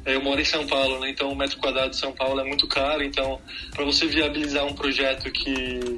eu 0.05 0.21
moro 0.21 0.41
em 0.41 0.45
São 0.45 0.65
Paulo, 0.65 0.99
né? 0.99 1.09
Então 1.09 1.31
o 1.31 1.35
metro 1.35 1.57
quadrado 1.59 1.91
de 1.91 1.97
São 1.97 2.11
Paulo 2.11 2.39
é 2.39 2.43
muito 2.43 2.67
caro. 2.67 3.03
Então, 3.03 3.39
para 3.71 3.85
você 3.85 4.07
viabilizar 4.07 4.65
um 4.65 4.73
projeto 4.73 5.31
que 5.31 5.97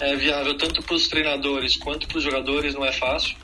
é 0.00 0.16
viável 0.16 0.56
tanto 0.56 0.82
para 0.82 0.96
os 0.96 1.06
treinadores 1.06 1.76
quanto 1.76 2.08
para 2.08 2.18
os 2.18 2.24
jogadores, 2.24 2.74
não 2.74 2.84
é 2.84 2.92
fácil 2.92 3.36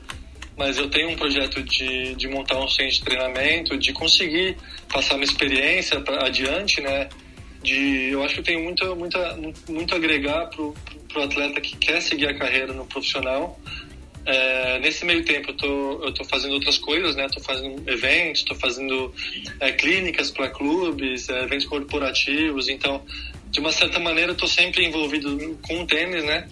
mas 0.59 0.77
eu 0.77 0.89
tenho 0.89 1.11
um 1.11 1.15
projeto 1.15 1.63
de, 1.63 2.15
de 2.15 2.27
montar 2.27 2.59
um 2.59 2.67
centro 2.67 2.91
de 2.91 3.01
treinamento, 3.01 3.77
de 3.77 3.93
conseguir 3.93 4.57
passar 4.91 5.15
uma 5.15 5.23
experiência 5.23 6.01
pra, 6.01 6.25
adiante, 6.25 6.81
né? 6.81 7.07
De, 7.63 8.09
eu 8.11 8.21
acho 8.23 8.35
que 8.35 8.41
tenho 8.41 8.61
muito, 8.61 8.93
muita, 8.93 9.39
muito 9.69 9.93
a 9.93 9.97
agregar 9.97 10.47
para 10.47 10.61
o 10.61 11.23
atleta 11.23 11.61
que 11.61 11.77
quer 11.77 12.01
seguir 12.01 12.27
a 12.27 12.37
carreira 12.37 12.73
no 12.73 12.85
profissional. 12.85 13.57
É, 14.25 14.79
nesse 14.79 15.05
meio 15.05 15.23
tempo 15.23 15.51
eu 15.51 15.55
tô, 15.55 16.03
eu 16.03 16.13
tô 16.13 16.25
fazendo 16.25 16.55
outras 16.55 16.77
coisas, 16.77 17.15
né? 17.15 17.25
Tô 17.33 17.39
fazendo 17.39 17.89
eventos, 17.89 18.43
tô 18.43 18.53
fazendo 18.55 19.13
é, 19.61 19.71
clínicas 19.71 20.29
para 20.29 20.49
clubes, 20.49 21.29
é, 21.29 21.41
eventos 21.43 21.67
corporativos. 21.67 22.67
Então, 22.67 23.01
de 23.49 23.61
uma 23.61 23.71
certa 23.71 23.97
maneira, 23.97 24.33
eu 24.33 24.35
tô 24.35 24.45
sempre 24.45 24.85
envolvido 24.85 25.57
com 25.61 25.83
o 25.83 25.87
tênis, 25.87 26.25
né? 26.25 26.49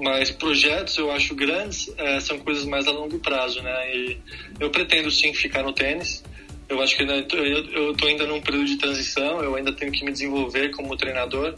Mas 0.00 0.30
projetos 0.30 0.96
eu 0.96 1.10
acho 1.10 1.34
grandes 1.34 1.92
é, 1.96 2.20
são 2.20 2.38
coisas 2.38 2.64
mais 2.64 2.86
a 2.86 2.90
longo 2.90 3.18
prazo, 3.18 3.60
né? 3.62 3.96
E 3.96 4.18
eu 4.60 4.70
pretendo 4.70 5.10
sim 5.10 5.34
ficar 5.34 5.62
no 5.62 5.72
tênis. 5.72 6.22
Eu 6.68 6.80
acho 6.82 6.96
que 6.96 7.02
ainda, 7.02 7.26
eu 7.72 7.92
estou 7.92 8.08
ainda 8.08 8.26
num 8.26 8.40
período 8.40 8.66
de 8.66 8.76
transição. 8.76 9.42
Eu 9.42 9.54
ainda 9.56 9.72
tenho 9.72 9.90
que 9.90 10.04
me 10.04 10.12
desenvolver 10.12 10.70
como 10.70 10.96
treinador. 10.96 11.54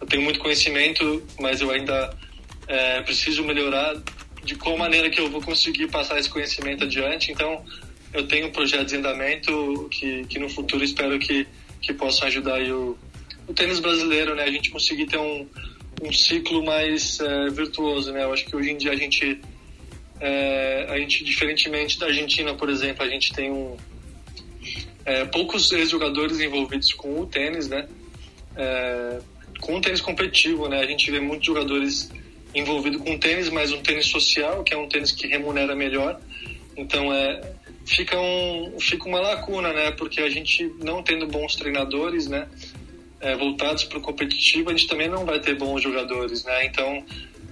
Eu 0.00 0.06
tenho 0.06 0.22
muito 0.22 0.38
conhecimento, 0.38 1.22
mas 1.38 1.60
eu 1.60 1.70
ainda 1.70 2.16
é, 2.68 3.00
preciso 3.02 3.44
melhorar 3.44 3.96
de 4.44 4.54
qual 4.54 4.76
maneira 4.76 5.10
que 5.10 5.20
eu 5.20 5.28
vou 5.28 5.42
conseguir 5.42 5.88
passar 5.88 6.18
esse 6.18 6.30
conhecimento 6.30 6.84
adiante. 6.84 7.32
Então, 7.32 7.64
eu 8.14 8.26
tenho 8.28 8.50
projetos 8.52 8.92
em 8.92 8.98
andamento 8.98 9.88
que, 9.90 10.24
que 10.26 10.38
no 10.38 10.48
futuro 10.48 10.84
espero 10.84 11.18
que, 11.18 11.46
que 11.82 11.92
possam 11.92 12.28
ajudar 12.28 12.62
o, 12.62 12.96
o 13.48 13.52
tênis 13.52 13.80
brasileiro, 13.80 14.34
né? 14.34 14.44
A 14.44 14.50
gente 14.50 14.70
conseguir 14.70 15.06
ter 15.06 15.18
um, 15.18 15.46
um 16.02 16.12
ciclo 16.12 16.64
mais 16.64 17.18
é, 17.20 17.48
virtuoso, 17.50 18.12
né? 18.12 18.24
Eu 18.24 18.32
acho 18.32 18.44
que 18.44 18.54
hoje 18.54 18.70
em 18.70 18.76
dia 18.76 18.92
a 18.92 18.96
gente, 18.96 19.40
é, 20.20 20.86
a 20.88 20.98
gente 20.98 21.24
diferentemente 21.24 21.98
da 21.98 22.06
Argentina, 22.06 22.54
por 22.54 22.68
exemplo, 22.68 23.04
a 23.04 23.08
gente 23.08 23.32
tem 23.32 23.50
um, 23.50 23.76
é, 25.04 25.24
poucos 25.24 25.72
ex-jogadores 25.72 26.40
envolvidos 26.40 26.92
com 26.92 27.20
o 27.20 27.26
tênis, 27.26 27.68
né? 27.68 27.88
Com 29.60 29.76
o 29.76 29.80
tênis 29.80 30.00
competitivo, 30.00 30.68
né? 30.68 30.80
A 30.80 30.86
gente 30.86 31.10
vê 31.10 31.20
muitos 31.20 31.46
jogadores 31.46 32.10
envolvidos 32.54 33.00
com 33.02 33.14
o 33.14 33.18
tênis, 33.18 33.50
mas 33.50 33.72
um 33.72 33.82
tênis 33.82 34.06
social, 34.06 34.64
que 34.64 34.72
é 34.72 34.76
um 34.76 34.88
tênis 34.88 35.12
que 35.12 35.26
remunera 35.26 35.74
melhor. 35.74 36.20
Então, 36.76 37.12
é, 37.12 37.40
fica, 37.86 38.18
um, 38.18 38.76
fica 38.80 39.08
uma 39.08 39.20
lacuna, 39.20 39.72
né? 39.72 39.90
Porque 39.92 40.20
a 40.20 40.28
gente 40.28 40.64
não 40.82 41.02
tendo 41.02 41.26
bons 41.26 41.54
treinadores, 41.54 42.26
né? 42.26 42.48
É, 43.20 43.34
voltados 43.36 43.84
para 43.84 43.98
o 43.98 44.00
competitivo, 44.00 44.68
a 44.68 44.72
gente 44.72 44.86
também 44.86 45.08
não 45.08 45.24
vai 45.24 45.40
ter 45.40 45.56
bons 45.56 45.82
jogadores, 45.82 46.44
né? 46.44 46.66
Então, 46.66 47.02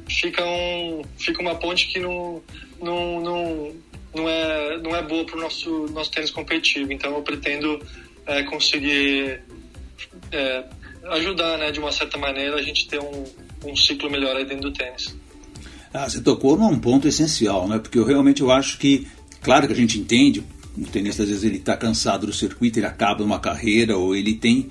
fica, 0.08 0.44
um, 0.44 1.02
fica 1.18 1.40
uma 1.40 1.54
ponte 1.54 1.88
que 1.88 1.98
não, 1.98 2.42
não, 2.80 3.20
não, 3.20 3.72
não, 4.14 4.28
é, 4.28 4.78
não 4.78 4.94
é 4.94 5.02
boa 5.02 5.24
para 5.24 5.38
o 5.38 5.40
nosso, 5.40 5.86
nosso 5.88 6.10
tênis 6.10 6.30
competitivo. 6.30 6.92
Então, 6.92 7.14
eu 7.14 7.22
pretendo 7.22 7.80
é, 8.26 8.42
conseguir 8.42 9.40
é, 10.30 10.64
ajudar, 11.12 11.56
né? 11.56 11.70
De 11.70 11.80
uma 11.80 11.92
certa 11.92 12.18
maneira, 12.18 12.56
a 12.56 12.62
gente 12.62 12.86
ter 12.86 13.00
um, 13.00 13.24
um 13.64 13.74
ciclo 13.74 14.10
melhor 14.10 14.36
aí 14.36 14.44
dentro 14.44 14.70
do 14.70 14.72
tênis. 14.72 15.16
Ah, 15.92 16.08
você 16.08 16.20
tocou 16.20 16.58
num 16.58 16.78
ponto 16.78 17.08
essencial, 17.08 17.66
né? 17.68 17.78
Porque 17.78 17.98
eu 17.98 18.04
realmente 18.04 18.42
eu 18.42 18.50
acho 18.50 18.78
que 18.78 19.06
Claro 19.44 19.66
que 19.66 19.74
a 19.74 19.76
gente 19.76 19.98
entende, 19.98 20.42
o 20.76 20.84
tenista 20.86 21.22
às 21.22 21.28
vezes 21.28 21.44
ele 21.44 21.58
está 21.58 21.76
cansado 21.76 22.26
do 22.26 22.32
circuito, 22.32 22.78
ele 22.78 22.86
acaba 22.86 23.22
uma 23.22 23.38
carreira 23.38 23.96
ou 23.96 24.14
ele 24.14 24.34
tem. 24.34 24.68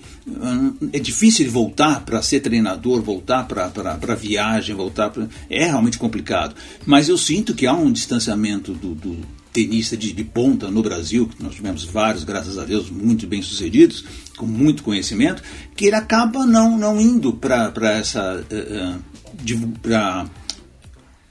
É 0.92 1.00
difícil 1.00 1.50
voltar 1.50 2.04
para 2.04 2.22
ser 2.22 2.42
treinador, 2.42 3.02
voltar 3.02 3.46
para 3.46 4.16
viagem, 4.16 4.76
voltar 4.76 5.10
pra, 5.10 5.28
É 5.50 5.66
realmente 5.66 5.98
complicado. 5.98 6.56
Mas 6.86 7.08
eu 7.08 7.18
sinto 7.18 7.54
que 7.54 7.66
há 7.66 7.74
um 7.74 7.92
distanciamento 7.92 8.74
do, 8.74 8.94
do 8.94 9.18
tenista 9.54 9.96
de, 9.96 10.12
de, 10.12 10.24
ponta 10.24 10.70
no 10.70 10.82
Brasil, 10.82 11.28
que 11.28 11.42
nós 11.42 11.56
tivemos 11.56 11.84
vários, 11.84 12.24
graças 12.24 12.58
a 12.58 12.66
Deus, 12.66 12.90
muito 12.90 13.28
bem 13.28 13.42
sucedidos, 13.42 14.04
com 14.36 14.48
muito 14.48 14.84
conhecimento, 14.84 15.44
que 15.76 15.86
ele 15.86 15.96
acaba 15.96 16.46
não, 16.46 16.78
não 16.78 17.00
indo 17.00 17.34
para 17.34 17.92
essa. 17.92 18.44
Uh, 18.52 18.98
uh, 18.98 19.68
para. 19.82 20.26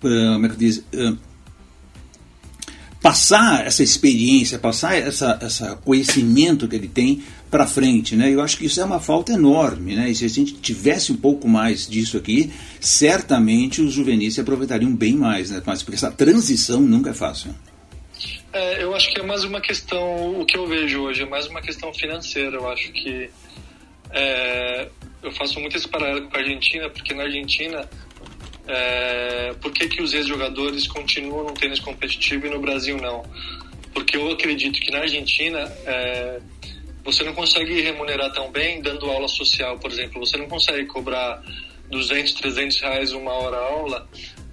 Uh, 0.02 0.34
como 0.34 0.46
é 0.46 0.48
que 0.48 0.56
diz? 0.56 0.78
Uh, 0.94 1.18
passar 3.02 3.66
essa 3.66 3.82
experiência, 3.82 4.58
passar 4.58 4.96
essa, 4.96 5.36
essa 5.42 5.76
conhecimento 5.76 6.68
que 6.68 6.76
ele 6.76 6.86
tem 6.86 7.22
para 7.50 7.66
frente, 7.66 8.14
né? 8.14 8.32
Eu 8.32 8.40
acho 8.40 8.56
que 8.56 8.66
isso 8.66 8.80
é 8.80 8.84
uma 8.84 9.00
falta 9.00 9.32
enorme, 9.32 9.96
né? 9.96 10.08
E 10.08 10.14
se 10.14 10.24
a 10.24 10.28
gente 10.28 10.54
tivesse 10.54 11.12
um 11.12 11.16
pouco 11.16 11.48
mais 11.48 11.86
disso 11.86 12.16
aqui, 12.16 12.52
certamente 12.80 13.82
os 13.82 13.92
juvenis 13.92 14.34
se 14.34 14.40
aproveitariam 14.40 14.94
bem 14.94 15.14
mais, 15.14 15.50
né? 15.50 15.60
Mas 15.66 15.82
porque 15.82 15.96
essa 15.96 16.12
transição 16.12 16.80
nunca 16.80 17.10
é 17.10 17.14
fácil. 17.14 17.52
É, 18.52 18.82
eu 18.82 18.94
acho 18.94 19.12
que 19.12 19.20
é 19.20 19.22
mais 19.24 19.42
uma 19.42 19.60
questão, 19.60 20.40
o 20.40 20.46
que 20.46 20.56
eu 20.56 20.66
vejo 20.66 21.00
hoje 21.00 21.22
é 21.22 21.26
mais 21.26 21.46
uma 21.48 21.60
questão 21.60 21.92
financeira. 21.92 22.56
Eu 22.56 22.70
acho 22.70 22.92
que 22.92 23.28
é, 24.12 24.88
eu 25.22 25.32
faço 25.32 25.58
muito 25.58 25.76
esse 25.76 25.88
paralelo 25.88 26.28
com 26.28 26.36
a 26.36 26.40
Argentina, 26.40 26.88
porque 26.88 27.12
na 27.14 27.24
Argentina 27.24 27.88
é, 28.66 29.54
por 29.60 29.72
que, 29.72 29.88
que 29.88 30.02
os 30.02 30.14
ex-jogadores 30.14 30.86
continuam 30.86 31.44
no 31.44 31.54
tênis 31.54 31.80
competitivo 31.80 32.46
e 32.46 32.50
no 32.50 32.60
Brasil 32.60 32.96
não? 32.96 33.22
Porque 33.92 34.16
eu 34.16 34.30
acredito 34.30 34.80
que 34.80 34.90
na 34.90 35.00
Argentina 35.00 35.60
é, 35.84 36.40
você 37.04 37.24
não 37.24 37.34
consegue 37.34 37.80
remunerar 37.80 38.32
tão 38.32 38.50
bem 38.50 38.80
dando 38.80 39.10
aula 39.10 39.28
social, 39.28 39.78
por 39.78 39.90
exemplo. 39.90 40.24
Você 40.24 40.36
não 40.36 40.48
consegue 40.48 40.86
cobrar 40.86 41.42
200, 41.90 42.32
300 42.34 42.80
reais 42.80 43.12
uma 43.12 43.32
hora 43.32 43.56
aula 43.56 44.08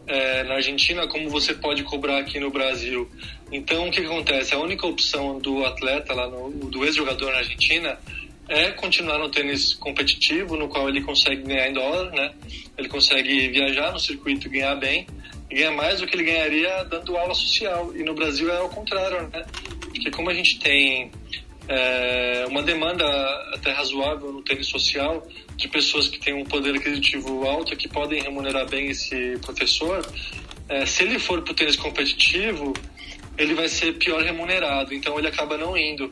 é, 0.07 0.43
na 0.43 0.55
Argentina 0.55 1.07
como 1.07 1.29
você 1.29 1.53
pode 1.53 1.83
cobrar 1.83 2.17
aqui 2.17 2.39
no 2.39 2.49
Brasil. 2.49 3.09
Então, 3.51 3.87
o 3.87 3.91
que, 3.91 4.01
acontece? 4.01 4.53
A 4.53 4.59
única 4.59 4.85
opção 4.85 5.39
do 5.39 5.65
atleta, 5.65 6.13
lá 6.13 6.27
no, 6.27 6.49
do 6.49 6.83
ex-jogador 6.83 7.31
na 7.31 7.37
Argentina, 7.37 7.97
é 8.49 8.71
continuar 8.71 9.19
no 9.19 9.29
tênis 9.29 9.75
competitivo, 9.75 10.57
no 10.57 10.67
qual 10.67 10.89
ele 10.89 11.01
consegue 11.01 11.43
ganhar 11.43 11.69
em 11.69 11.73
dólar, 11.73 12.11
né? 12.11 12.33
Ele 12.77 12.89
consegue 12.89 13.47
viajar 13.49 13.91
no 13.91 13.99
circuito 13.99 14.49
ganhar 14.49 14.75
bem, 14.75 15.05
e 15.49 15.55
ganhar 15.55 15.71
mais 15.71 16.01
do 16.01 16.07
que 16.07 16.15
ele 16.15 16.23
ganharia 16.23 16.83
dando 16.85 17.15
aula 17.15 17.33
social. 17.35 17.95
E 17.95 18.03
no 18.03 18.15
Brasil 18.15 18.51
é 18.51 18.57
ao 18.57 18.69
contrário, 18.69 19.29
né? 19.31 19.45
Porque 19.79 20.09
como 20.09 20.31
a 20.31 20.33
gente 20.33 20.59
tem 20.59 21.11
é, 21.67 22.45
uma 22.49 22.63
demanda 22.63 23.05
até 23.53 23.71
razoável 23.71 24.31
no 24.31 24.41
tênis 24.41 24.67
social 24.67 25.27
de 25.55 25.67
pessoas 25.67 26.07
que 26.07 26.19
têm 26.19 26.33
um 26.33 26.43
poder 26.43 26.75
aquisitivo 26.75 27.47
alto 27.47 27.75
que 27.77 27.87
podem 27.87 28.21
remunerar 28.21 28.67
bem 28.67 28.89
esse 28.89 29.37
professor, 29.43 30.03
é, 30.67 30.85
se 30.87 31.03
ele 31.03 31.19
for 31.19 31.41
para 31.43 31.51
o 31.51 31.55
tênis 31.55 31.75
competitivo, 31.75 32.73
ele 33.37 33.53
vai 33.53 33.67
ser 33.67 33.93
pior 33.93 34.23
remunerado, 34.23 34.93
então 34.93 35.17
ele 35.19 35.27
acaba 35.27 35.57
não 35.57 35.77
indo. 35.77 36.11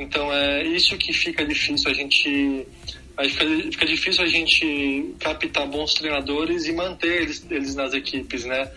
Então 0.00 0.32
é 0.32 0.64
isso 0.64 0.96
que 0.96 1.12
fica 1.12 1.44
difícil 1.44 1.90
a 1.90 1.94
gente 1.94 2.66
fica, 3.28 3.44
fica 3.70 3.86
difícil 3.86 4.24
a 4.24 4.26
gente 4.26 5.14
captar 5.20 5.66
bons 5.66 5.92
treinadores 5.92 6.66
e 6.66 6.72
manter 6.72 7.22
eles, 7.22 7.46
eles 7.50 7.74
nas 7.74 7.92
equipes, 7.92 8.46
né? 8.46 8.70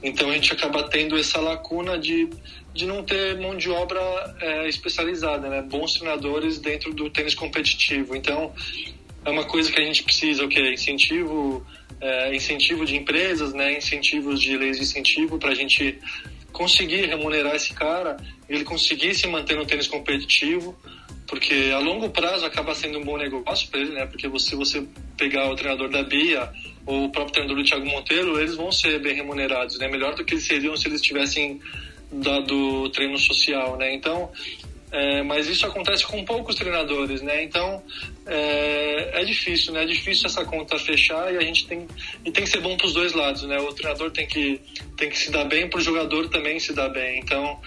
Então 0.00 0.30
a 0.30 0.34
gente 0.34 0.52
acaba 0.52 0.84
tendo 0.84 1.18
essa 1.18 1.40
lacuna 1.40 1.98
de, 1.98 2.28
de 2.72 2.86
não 2.86 3.02
ter 3.02 3.36
mão 3.40 3.56
de 3.56 3.68
obra 3.68 4.00
é, 4.40 4.68
especializada, 4.68 5.48
né? 5.48 5.62
Bons 5.62 5.94
treinadores 5.94 6.60
dentro 6.60 6.94
do 6.94 7.10
tênis 7.10 7.34
competitivo. 7.34 8.14
Então 8.14 8.52
é 9.24 9.30
uma 9.30 9.44
coisa 9.44 9.72
que 9.72 9.80
a 9.80 9.84
gente 9.84 10.04
precisa, 10.04 10.46
o 10.46 10.52
incentivo, 10.52 11.66
é, 12.00 12.36
incentivo 12.36 12.84
de 12.84 12.94
empresas, 12.94 13.52
né? 13.52 13.76
Incentivos 13.76 14.40
de 14.40 14.56
leis 14.56 14.76
de 14.76 14.84
incentivo 14.84 15.38
para 15.38 15.50
a 15.50 15.54
gente 15.56 15.98
conseguir 16.52 17.06
remunerar 17.06 17.54
esse 17.54 17.72
cara, 17.74 18.16
ele 18.48 18.64
conseguir 18.64 19.14
se 19.14 19.26
manter 19.26 19.56
no 19.56 19.66
tênis 19.66 19.86
competitivo, 19.86 20.76
porque 21.26 21.70
a 21.74 21.78
longo 21.78 22.08
prazo 22.10 22.46
acaba 22.46 22.74
sendo 22.74 22.98
um 22.98 23.04
bom 23.04 23.16
negócio 23.16 23.68
para 23.68 23.80
ele, 23.80 23.92
né? 23.92 24.06
Porque 24.06 24.28
se 24.38 24.56
você 24.56 24.86
pegar 25.16 25.50
o 25.50 25.54
treinador 25.54 25.90
da 25.90 26.02
Bia 26.02 26.50
ou 26.86 27.04
o 27.04 27.12
próprio 27.12 27.34
treinador 27.34 27.62
do 27.62 27.68
Thiago 27.68 27.86
Monteiro, 27.86 28.40
eles 28.40 28.54
vão 28.54 28.72
ser 28.72 28.98
bem 29.00 29.14
remunerados, 29.14 29.78
né? 29.78 29.88
Melhor 29.88 30.14
do 30.14 30.24
que 30.24 30.34
eles 30.34 30.46
seriam 30.46 30.76
se 30.76 30.88
eles 30.88 31.02
tivessem 31.02 31.60
dado 32.10 32.88
treino 32.90 33.18
social, 33.18 33.76
né? 33.76 33.94
Então, 33.94 34.30
é, 34.90 35.22
mas 35.22 35.46
isso 35.46 35.66
acontece 35.66 36.06
com 36.06 36.24
poucos 36.24 36.54
treinadores, 36.54 37.20
né? 37.20 37.42
Então 37.44 37.82
é, 38.26 39.20
é, 39.20 39.24
difícil, 39.24 39.72
né? 39.72 39.82
É 39.82 39.86
difícil 39.86 40.26
essa 40.26 40.44
conta 40.44 40.78
fechar 40.78 41.32
e 41.32 41.36
a 41.36 41.42
gente 41.42 41.66
tem 41.66 41.86
e 42.24 42.30
tem 42.30 42.44
que 42.44 42.50
ser 42.50 42.60
bom 42.60 42.76
para 42.76 42.86
os 42.86 42.94
dois 42.94 43.12
lados, 43.12 43.42
né? 43.42 43.58
O 43.58 43.72
treinador 43.72 44.10
tem 44.10 44.26
que 44.26 44.60
tem 44.96 45.10
que 45.10 45.18
se 45.18 45.30
dar 45.30 45.44
bem, 45.44 45.68
para 45.68 45.78
o 45.78 45.82
jogador 45.82 46.28
também 46.28 46.58
se 46.58 46.72
dar 46.72 46.88
bem. 46.88 47.20
Então 47.20 47.60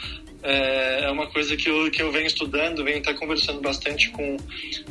é, 0.43 1.03
é, 1.03 1.11
uma 1.11 1.27
coisa 1.27 1.55
que 1.55 1.69
eu, 1.69 1.91
que 1.91 2.01
eu 2.01 2.11
venho 2.11 2.25
estudando, 2.25 2.83
venho 2.83 2.97
estar 2.97 3.13
conversando 3.13 3.61
bastante 3.61 4.09
com, 4.09 4.37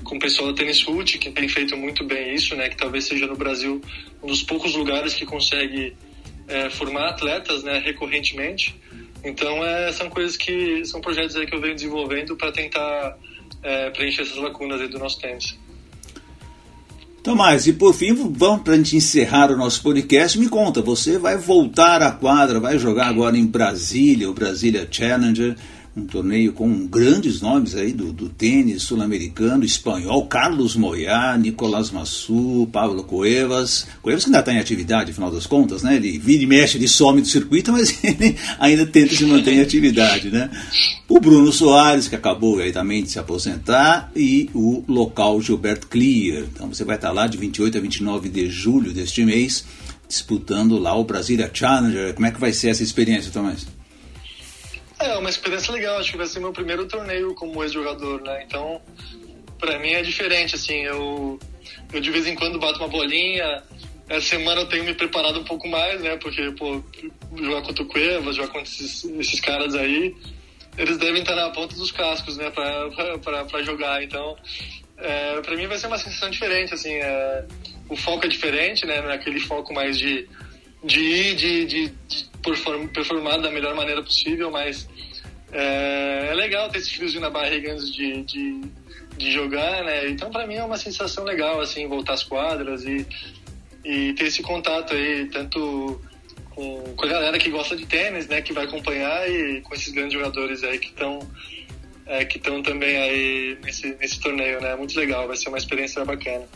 com 0.05 0.17
o 0.17 0.19
pessoal 0.19 0.53
da 0.53 0.55
Tênis 0.55 0.81
Foot, 0.81 1.19
que 1.19 1.31
tem 1.31 1.49
feito 1.49 1.77
muito 1.77 2.05
bem 2.05 2.35
isso, 2.35 2.55
né? 2.55 2.69
Que 2.69 2.77
talvez 2.77 3.05
seja 3.05 3.27
no 3.27 3.37
Brasil 3.37 3.81
um 4.23 4.29
dos 4.29 4.43
poucos 4.43 4.75
lugares 4.75 5.15
que 5.15 5.27
consegue 5.27 5.97
é, 6.47 6.71
formar 6.71 7.09
atletas, 7.09 7.65
né? 7.65 7.79
Recorrentemente. 7.85 8.77
Então, 9.25 9.65
é, 9.65 9.93
são 9.93 10.09
coisas 10.09 10.37
que 10.37 10.85
são 10.85 11.01
projetos 11.01 11.37
aí 11.37 11.47
que 11.47 11.55
eu 11.55 11.61
venho 11.61 11.75
desenvolvendo 11.75 12.37
para 12.37 12.51
tentar 12.53 13.17
é, 13.63 13.91
preencher 13.91 14.23
essas 14.23 14.37
lacunas 14.37 14.81
aí 14.81 14.89
do 14.89 14.99
nosso 14.99 15.21
tênis. 15.21 15.59
Tomás, 17.23 17.67
e 17.67 17.75
por 17.75 17.93
fim, 17.93 18.15
vamos 18.15 18.63
para 18.63 18.73
a 18.73 18.77
gente 18.79 18.97
encerrar 18.97 19.51
o 19.51 19.57
nosso 19.57 19.83
podcast. 19.83 20.39
Me 20.39 20.49
conta, 20.49 20.81
você 20.81 21.19
vai 21.19 21.37
voltar 21.37 22.01
à 22.01 22.11
quadra, 22.11 22.59
vai 22.59 22.79
jogar 22.79 23.09
agora 23.09 23.37
em 23.37 23.45
Brasília, 23.45 24.31
o 24.31 24.33
Brasília 24.33 24.89
Challenger 24.91 25.55
um 25.97 26.05
torneio 26.05 26.53
com 26.53 26.87
grandes 26.87 27.41
nomes 27.41 27.75
aí 27.75 27.93
do, 27.93 28.13
do 28.13 28.29
tênis 28.29 28.83
sul-americano, 28.85 29.65
espanhol, 29.65 30.27
Carlos 30.27 30.77
Moyá, 30.77 31.37
Nicolás 31.37 31.91
Massu, 31.91 32.69
Pablo 32.73 33.03
Cuevas. 33.03 33.87
Cuevas 34.01 34.25
que 34.25 34.29
ainda 34.29 34.39
está 34.39 34.53
em 34.53 34.59
atividade, 34.59 35.11
afinal 35.11 35.33
das 35.33 35.47
contas, 35.47 35.83
né? 35.83 35.97
Ele 35.97 36.17
vira 36.19 36.45
e 36.45 36.47
mexe, 36.47 36.79
ele 36.79 36.87
some 36.87 37.21
do 37.21 37.27
circuito, 37.27 37.73
mas 37.73 37.99
ele 38.05 38.37
ainda 38.61 38.87
tenta 38.87 39.15
se 39.17 39.25
manter 39.25 39.55
em 39.55 39.61
atividade, 39.61 40.31
né? 40.31 40.49
O 41.09 41.19
Bruno 41.19 41.51
Soares, 41.51 42.07
que 42.07 42.15
acabou 42.15 42.61
aí 42.61 42.71
também 42.71 43.03
de 43.03 43.11
se 43.11 43.19
aposentar, 43.19 44.13
e 44.15 44.49
o 44.55 44.85
local 44.87 45.41
Gilberto 45.43 45.89
Clear. 45.89 46.45
Então 46.55 46.69
você 46.69 46.85
vai 46.85 46.95
estar 46.95 47.11
lá 47.11 47.27
de 47.27 47.37
28 47.37 47.77
a 47.77 47.81
29 47.81 48.29
de 48.29 48.49
julho 48.49 48.93
deste 48.93 49.25
mês, 49.25 49.65
disputando 50.07 50.79
lá 50.79 50.97
o 50.97 51.03
Brasília 51.03 51.51
Challenger. 51.53 52.15
Como 52.15 52.27
é 52.27 52.31
que 52.31 52.41
vai 52.41 52.53
ser 52.53 52.69
essa 52.69 52.85
experiência, 52.85 53.33
Tomás? 53.33 53.80
É, 55.01 55.17
uma 55.17 55.31
experiência 55.31 55.73
legal. 55.73 55.99
Acho 55.99 56.13
que 56.13 56.19
vai 56.19 56.27
ser 56.27 56.41
meu 56.41 56.53
primeiro 56.53 56.87
torneio 56.87 57.35
como 57.35 57.63
ex-jogador, 57.63 58.21
né? 58.21 58.45
Então, 58.47 58.81
pra 59.59 59.79
mim 59.79 59.93
é 59.93 60.03
diferente, 60.03 60.55
assim. 60.55 60.83
Eu, 60.83 61.39
eu 61.93 62.01
de 62.01 62.11
vez 62.11 62.27
em 62.27 62.35
quando 62.35 62.59
bato 62.59 62.79
uma 62.79 62.89
bolinha, 62.89 63.63
essa 64.09 64.27
semana 64.29 64.61
eu 64.61 64.69
tenho 64.69 64.85
me 64.85 64.95
preparado 64.95 65.41
um 65.41 65.45
pouco 65.45 65.67
mais, 65.69 66.03
né? 66.03 66.17
Porque, 66.17 66.51
pô, 66.53 66.83
jogar 67.35 67.63
contra 67.63 67.83
o 67.83 67.87
Cuevas, 67.87 68.37
jogar 68.37 68.49
contra 68.49 68.69
esses, 68.69 69.05
esses 69.05 69.41
caras 69.41 69.75
aí, 69.75 70.15
eles 70.77 70.99
devem 70.99 71.23
estar 71.23 71.35
na 71.35 71.49
ponta 71.49 71.75
dos 71.75 71.91
cascos, 71.91 72.37
né? 72.37 72.51
Pra, 72.51 72.91
pra, 72.91 73.19
pra, 73.19 73.45
pra 73.47 73.63
jogar. 73.63 74.03
Então, 74.03 74.37
é, 74.99 75.41
para 75.41 75.57
mim 75.57 75.67
vai 75.67 75.79
ser 75.79 75.87
uma 75.87 75.99
sensação 75.99 76.29
diferente, 76.29 76.75
assim. 76.75 76.93
É, 76.93 77.47
o 77.89 77.97
foco 77.97 78.27
é 78.27 78.29
diferente, 78.29 78.85
né? 78.85 79.01
Não 79.01 79.11
é 79.11 79.15
aquele 79.15 79.41
foco 79.41 79.73
mais 79.73 79.99
de, 79.99 80.29
de 80.83 81.01
ir, 81.01 81.37
de, 81.37 81.65
de, 81.67 81.89
de 81.89 82.31
performar 82.93 83.41
da 83.41 83.51
melhor 83.51 83.75
maneira 83.75 84.03
possível, 84.03 84.51
mas 84.51 84.89
é, 85.53 86.29
é 86.31 86.35
legal 86.35 86.69
ter 86.71 86.79
esse 86.79 86.95
friozinho 86.95 87.21
na 87.21 87.31
barriga 87.31 87.73
antes 87.73 87.93
de, 87.93 88.23
de, 88.23 88.61
de 89.17 89.33
jogar, 89.33 89.85
né? 89.85 90.09
Então, 90.09 90.31
para 90.31 90.47
mim 90.47 90.55
é 90.55 90.65
uma 90.65 90.79
sensação 90.79 91.25
legal, 91.25 91.61
assim, 91.61 91.87
voltar 91.87 92.15
às 92.15 92.23
quadras 92.23 92.85
e, 92.85 93.07
e 93.85 94.13
ter 94.15 94.27
esse 94.27 94.43
contato 94.43 94.95
aí, 94.95 95.27
tanto 95.27 96.01
com, 96.51 96.95
com 96.97 97.05
a 97.05 97.09
galera 97.09 97.39
que 97.39 97.51
gosta 97.51 97.77
de 97.77 97.85
tênis, 97.87 98.29
né? 98.29 98.41
Que 98.41 98.53
vai 98.53 98.65
acompanhar 98.65 99.29
e 99.29 99.61
com 99.61 99.75
esses 99.75 99.93
grandes 99.93 100.15
jogadores 100.15 100.63
aí 100.63 100.79
que 100.79 100.89
estão 100.89 101.19
é, 102.07 102.25
que 102.25 102.39
estão 102.39 102.63
também 102.63 102.97
aí 102.97 103.59
nesse, 103.63 103.95
nesse 103.95 104.21
torneio, 104.21 104.61
né? 104.61 104.75
Muito 104.77 104.99
legal, 104.99 105.27
vai 105.27 105.37
ser 105.37 105.49
uma 105.49 105.59
experiência 105.59 106.05
bacana. 106.05 106.47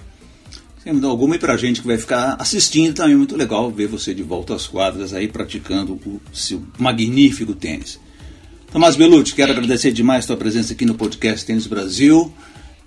Dúvida 0.85 1.07
alguma, 1.07 1.37
e 1.37 1.38
para 1.38 1.55
a 1.55 1.57
gente 1.57 1.81
que 1.81 1.87
vai 1.87 1.97
ficar 1.97 2.37
assistindo 2.38 2.94
também 2.94 3.16
muito 3.16 3.37
legal 3.37 3.70
ver 3.70 3.87
você 3.87 4.12
de 4.12 4.23
volta 4.23 4.55
às 4.55 4.66
quadras 4.66 5.14
aí 5.14 5.29
praticando 5.29 5.94
o 5.94 6.20
seu 6.33 6.62
magnífico 6.79 7.55
tênis. 7.55 7.99
Tomás 8.70 8.97
Belucci, 8.97 9.35
quero 9.35 9.53
agradecer 9.53 9.92
demais 9.92 10.25
a 10.25 10.27
tua 10.29 10.37
presença 10.37 10.73
aqui 10.73 10.85
no 10.85 10.94
podcast 10.94 11.47
Tênis 11.47 11.66
Brasil, 11.66 12.33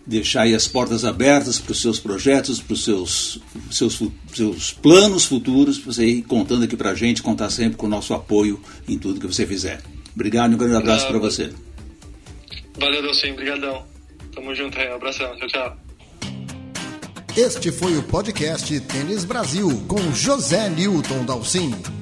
deixar 0.06 0.42
aí 0.42 0.54
as 0.54 0.68
portas 0.68 1.06
abertas 1.06 1.60
para 1.60 1.72
os 1.72 1.82
seus 1.82 2.00
projetos, 2.00 2.60
para 2.60 2.74
os 2.74 2.84
seus, 2.84 3.40
seus, 3.72 4.02
seus 4.34 4.72
planos 4.74 5.26
futuros, 5.26 5.78
você 5.78 6.06
ir 6.06 6.22
contando 6.24 6.66
aqui 6.66 6.76
para 6.78 6.92
a 6.92 6.96
gente, 6.96 7.24
contar 7.24 7.50
sempre 7.50 7.78
com 7.78 7.88
o 7.88 7.90
nosso 7.90 8.14
apoio 8.14 8.62
em 8.88 8.98
tudo 8.98 9.20
que 9.20 9.28
você 9.28 9.48
fizer. 9.48 9.82
Obrigado 10.14 10.52
e 10.52 10.56
um 10.56 10.58
grande 10.58 10.76
abraço 10.76 11.08
para 11.08 11.20
você. 11.20 11.52
Valeu, 12.80 13.02
Delcim. 13.02 13.32
Obrigadão. 13.32 13.86
Tamo 14.34 14.54
junto 14.54 14.78
aí. 14.78 14.90
Um 14.90 14.96
abração. 14.96 15.36
Tchau, 15.38 15.48
tchau. 15.48 15.87
Este 17.38 17.72
foi 17.72 17.96
o 17.96 18.02
podcast 18.02 18.80
Tênis 18.80 19.24
Brasil 19.24 19.70
com 19.88 20.12
José 20.12 20.70
Newton 20.70 21.24
Dalcin. 21.24 21.97